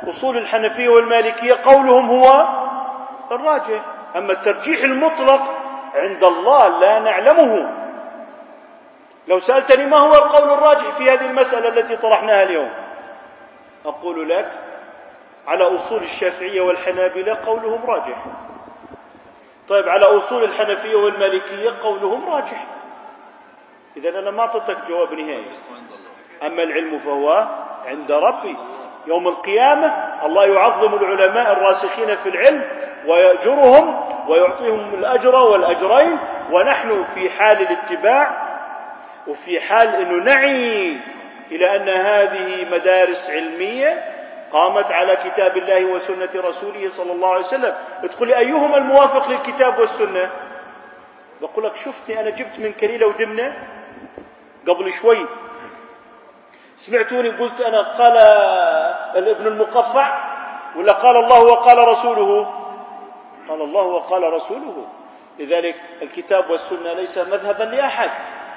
[0.10, 2.63] أصول الحنفية والمالكية قولهم هو
[3.36, 3.82] الراجح
[4.16, 5.42] أما الترجيح المطلق
[5.96, 7.74] عند الله لا نعلمه.
[9.28, 12.70] لو سألتني ما هو القول الراجح في هذه المسألة التي طرحناها اليوم؟
[13.86, 14.52] أقول لك
[15.48, 18.26] على أصول الشافعية والحنابلة قولهم راجح.
[19.70, 22.66] طيب على أصول الحنفية والمالكية قولهم راجح.
[23.98, 25.60] إذا أنا ما أعطيتك جواب نهائي.
[26.44, 27.48] أما العلم فهو
[27.86, 28.58] عند ربي.
[29.08, 29.88] يوم القيامة
[30.26, 36.20] الله يعظم العلماء الراسخين في العلم ويأجرهم ويعطيهم الأجر والأجرين
[36.52, 38.44] ونحن في حال الاتباع
[39.28, 40.98] وفي حال أنه نعي
[41.52, 44.14] إلى أن هذه مدارس علمية
[44.52, 47.74] قامت على كتاب الله وسنة رسوله صلى الله عليه وسلم.
[48.04, 50.32] ادخل أيهما الموافق للكتاب والسنة؟
[51.42, 53.54] بقول لك شفتني أنا جبت من كليلة ودمنة
[54.68, 55.26] قبل شوي.
[56.76, 58.18] سمعتوني قلت أنا قال
[59.28, 60.34] ابن المقفع
[60.76, 62.63] ولا قال الله وقال رسوله؟
[63.50, 64.86] قال الله وقال رسوله.
[65.40, 68.12] لذلك الكتاب والسنة ليس مذهبا لأحد.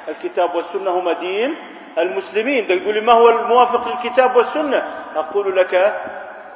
[0.09, 1.55] الكتاب والسنة هما دين
[1.99, 2.69] المسلمين.
[2.69, 4.85] تقول لي ما هو الموافق للكتاب والسنة؟
[5.17, 6.01] أقول لك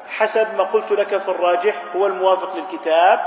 [0.08, 3.20] حسب ما قلت لك في الراجح هو الموافق للكتاب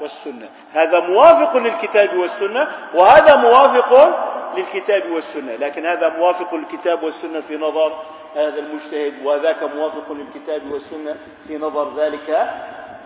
[0.00, 0.48] والسنة.
[0.72, 4.18] هذا موافق للكتاب والسنة وهذا موافق
[4.56, 5.56] للكتاب والسنة.
[5.56, 8.02] لكن هذا موافق للكتاب والسنة في نظر
[8.36, 11.16] هذا المجتهد وذاك موافق للكتاب والسنة
[11.46, 12.50] في نظر ذلك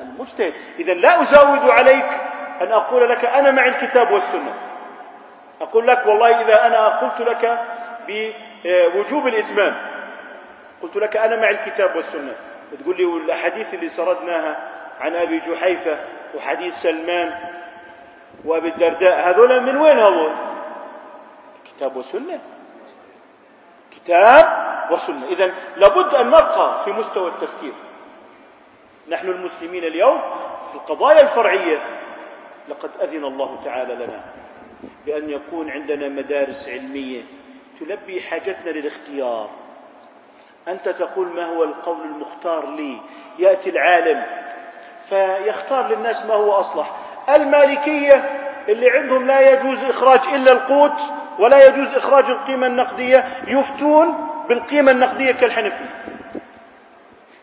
[0.00, 2.10] المجتهد إذا لا أزود عليك
[2.60, 4.54] أن أقول لك أنا مع الكتاب والسنة.
[5.60, 7.60] أقول لك والله إذا أنا قلت لك
[8.08, 9.76] بوجوب الإتمام
[10.82, 12.34] قلت لك أنا مع الكتاب والسنة.
[12.80, 14.56] تقول لي والأحاديث اللي سردناها
[15.00, 15.98] عن أبي جحيفة
[16.34, 17.34] وحديث سلمان
[18.44, 20.32] وأبي الدرداء هذول من وين هذول؟
[21.64, 22.40] كتاب وسنة.
[23.90, 24.46] كتاب
[24.90, 25.26] وسنة.
[25.28, 27.72] إذا لابد أن نبقى في مستوى التفكير.
[29.08, 30.18] نحن المسلمين اليوم
[30.70, 31.78] في القضايا الفرعية.
[32.68, 34.20] لقد أذن الله تعالى لنا
[35.06, 37.22] بأن يكون عندنا مدارس علمية
[37.80, 39.50] تلبي حاجتنا للاختيار.
[40.68, 43.00] أنت تقول ما هو القول المختار لي؟
[43.38, 44.26] يأتي العالم
[45.08, 46.92] فيختار للناس ما هو أصلح.
[47.34, 51.00] المالكية اللي عندهم لا يجوز إخراج إلا القوت
[51.38, 56.13] ولا يجوز إخراج القيمة النقدية يفتون بالقيمة النقدية كالحنفية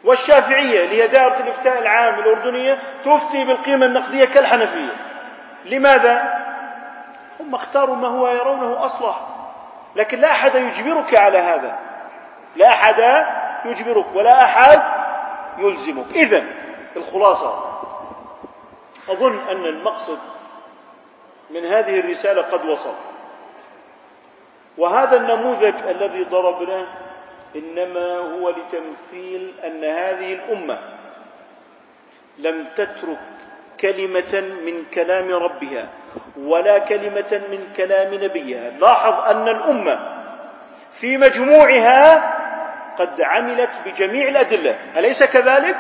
[0.04, 4.96] والشافعية اللي هي دائرة الإفتاء العام الأردنية تفتي بالقيمة النقدية كالحنفية.
[5.66, 6.42] لماذا؟
[7.40, 9.20] هم اختاروا ما هو يرونه أصلح
[9.96, 11.80] لكن لا أحد يجبرك على هذا.
[12.56, 13.26] لا أحد
[13.66, 14.82] يجبرك ولا أحد
[15.58, 16.16] يلزمك.
[16.16, 16.44] إذا
[16.96, 17.72] الخلاصة.
[19.10, 20.20] أظن أن المقصد
[21.50, 22.96] من هذه الرسالة قد وصل.
[24.78, 26.88] وهذا النموذج الذي ضربناه
[27.56, 30.80] إنما هو لتمثيل أن هذه الأمة
[32.38, 33.20] لم تترك
[33.80, 35.88] كلمة من كلام ربها
[36.38, 40.00] ولا كلمة من كلام نبيها لاحظ أن الأمة
[41.00, 42.34] في مجموعها
[42.98, 45.78] قد عملت بجميع الأدلة أليس كذلك؟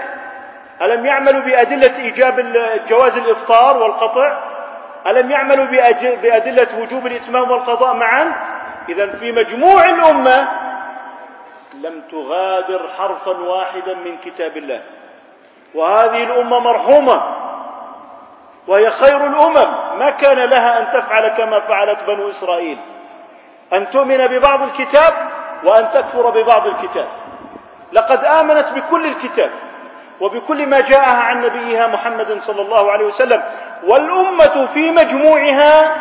[0.82, 2.55] ألم يعملوا بأدلة إيجاب
[2.88, 4.51] جواز الإفطار والقطع؟
[5.07, 5.65] ألم يعملوا
[6.15, 8.34] بأدلة وجوب الإتمام والقضاء معا؟
[8.89, 10.61] إذا في مجموع الأمة
[11.82, 14.82] لم تغادر حرفا واحدا من كتاب الله.
[15.75, 17.21] وهذه الأمة مرحومة
[18.67, 19.97] وهي خير الأمم.
[19.99, 22.77] ما كان لها أن تفعل كما فعلت بنو إسرائيل.
[23.73, 25.13] أن تؤمن ببعض الكتاب
[25.63, 27.07] وأن تكفر ببعض الكتاب.
[27.93, 29.51] لقد آمنت بكل الكتاب
[30.21, 33.43] وبكل ما جاءها عن نبيها محمد صلى الله عليه وسلم.
[33.84, 35.95] والأمة في مجموعها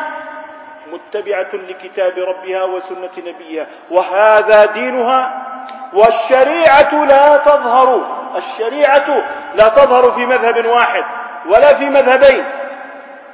[0.92, 3.66] متبعة لكتاب ربها وسنة نبيها.
[3.90, 5.46] وهذا دينها
[5.92, 8.20] والشريعة لا تظهر.
[8.36, 9.24] الشريعة
[9.54, 11.04] لا تظهر في مذهب واحد
[11.46, 12.44] ولا في مذهبين.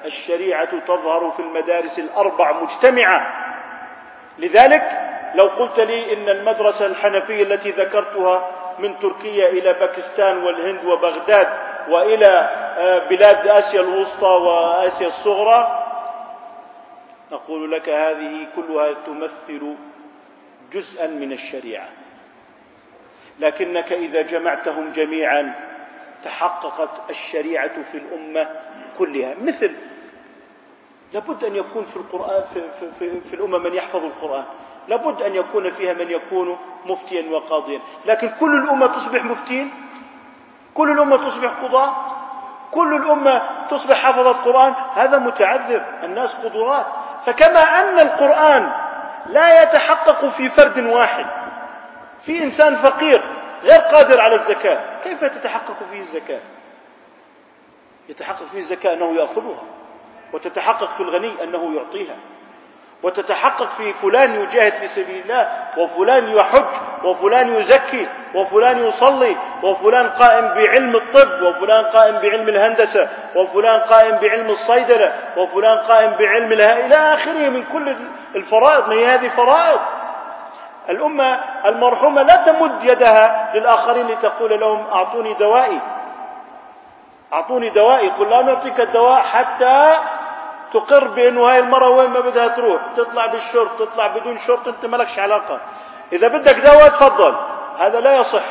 [0.05, 3.27] الشريعة تظهر في المدارس الأربع مجتمعة.
[4.39, 8.49] لذلك لو قلت لي إن المدرسة الحنفية التي ذكرتها
[8.79, 11.49] من تركيا إلى باكستان والهند وبغداد
[11.89, 15.86] وإلى آه، بلاد آسيا الوسطى وآسيا الصغرى
[17.33, 19.75] نقول لك هذه كلها تمثل
[20.73, 21.89] جزءا من الشريعة.
[23.39, 25.55] لكنك إذا جمعتهم جميعا
[26.25, 28.51] تحققت الشريعة في الأمة
[28.99, 29.35] كلها.
[29.43, 29.73] مثل
[31.15, 34.45] لابد أن يكون في القرآن في, في, في, في الأمة من يحفظ القرآن.
[34.89, 37.81] لابد أن يكون فيها من يكون مفتيا وقاضيا.
[38.07, 39.71] لكن كل الأمة تصبح مفتين
[40.75, 41.95] كل الأمة تصبح قضاة؟
[42.71, 46.87] كل الأمة تصبح حافظة قرآن؟ هذا متعذر الناس قدرات.
[47.27, 48.73] فكما أن القرآن
[49.27, 51.27] لا يتحقق في فرد واحد
[52.27, 53.23] في إنسان فقير
[53.63, 56.41] غير قادر على الزكاة كيف تتحقق فيه الزكاة؟
[58.09, 59.63] يتحقق فيه الزكاة أنه يأخذها
[60.33, 62.17] وتتحقق في الغني أنه يعطيها
[63.03, 70.49] وتتحقق في فلان يجاهد في سبيل الله وفلان يحج وفلان يزكي وفلان يصلي وفلان قائم
[70.49, 76.95] بعلم الطب وفلان قائم بعلم الهندسة وفلان قائم بعلم الصيدلة وفلان قائم بعلم الها إلى
[76.95, 77.97] آخره من كل
[78.35, 78.89] الفرائض.
[78.89, 79.81] ما هي هذه فرائض؟
[80.91, 85.81] الأمة المرحومة لا تمد يدها للآخرين لتقول لهم أعطوني دوائي.
[87.33, 88.09] أعطوني دوائي.
[88.09, 89.99] قل لا نعطيك الدواء حتى
[90.73, 92.81] تقر بأنه هاي المرة وين ما بدها تروح.
[92.97, 95.61] تطلع بالشرط تطلع بدون شرط أنت مالكش علاقة.
[96.13, 97.56] إذا بدك دواء تفضل.
[97.79, 98.45] هذا لا يصح.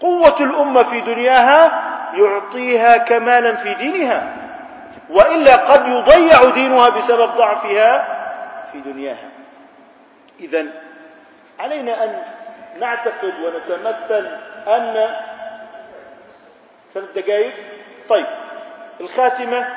[0.00, 1.82] قوة الأمة في دنياها
[2.14, 4.36] يعطيها كمالا في دينها
[5.10, 8.20] وإلا قد يضيع دينها بسبب ضعفها
[8.72, 9.28] في دنياها.
[10.40, 10.66] إذا
[11.58, 12.22] علينا أن
[12.80, 14.26] نعتقد ونتمثل
[14.66, 15.16] أن
[16.94, 17.54] ثلاث دقائق.
[18.08, 18.26] طيب
[19.00, 19.68] الخاتمة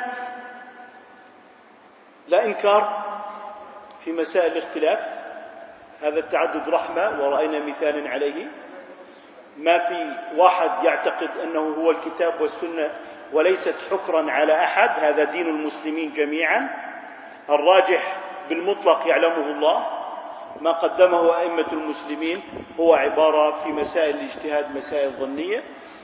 [2.28, 3.04] لا إنكار
[4.04, 5.13] في مسائل الاختلاف.
[6.02, 8.46] هذا التعدد رحمة ورأينا مثالا عليه.
[9.58, 12.92] ما في واحد يعتقد أنه هو الكتاب والسنة
[13.34, 16.70] وليست حكرا على أحد هذا دين المسلمين جميعا.
[17.50, 18.18] الراجح
[18.50, 19.88] بالمطلق يعلمه الله.
[20.62, 22.42] ما قدمه أئمة المسلمين
[22.80, 25.64] هو عبارة في مسائل الاجتهاد مسائل ظنية.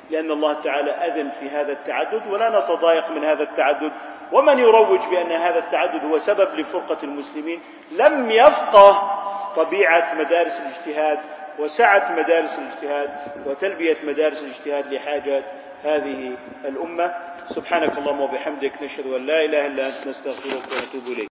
[0.10, 3.92] لأن الله تعالى أذن في هذا التعدد ولا نتضايق من هذا التعدد.
[4.32, 9.12] ومن يروج بأن هذا التعدد هو سبب لفرقة المسلمين لم يفقه
[9.56, 11.20] طبيعة مدارس الاجتهاد
[11.60, 13.10] وسعة مدارس الاجتهاد
[13.46, 15.44] وتلبية مدارس الاجتهاد لحاجات
[15.84, 17.14] هذه الأمة.
[17.50, 21.28] سبحانك اللهم وبحمدك نشهد أن لا إله إلا أنت نستغفرك ونتوب إليك.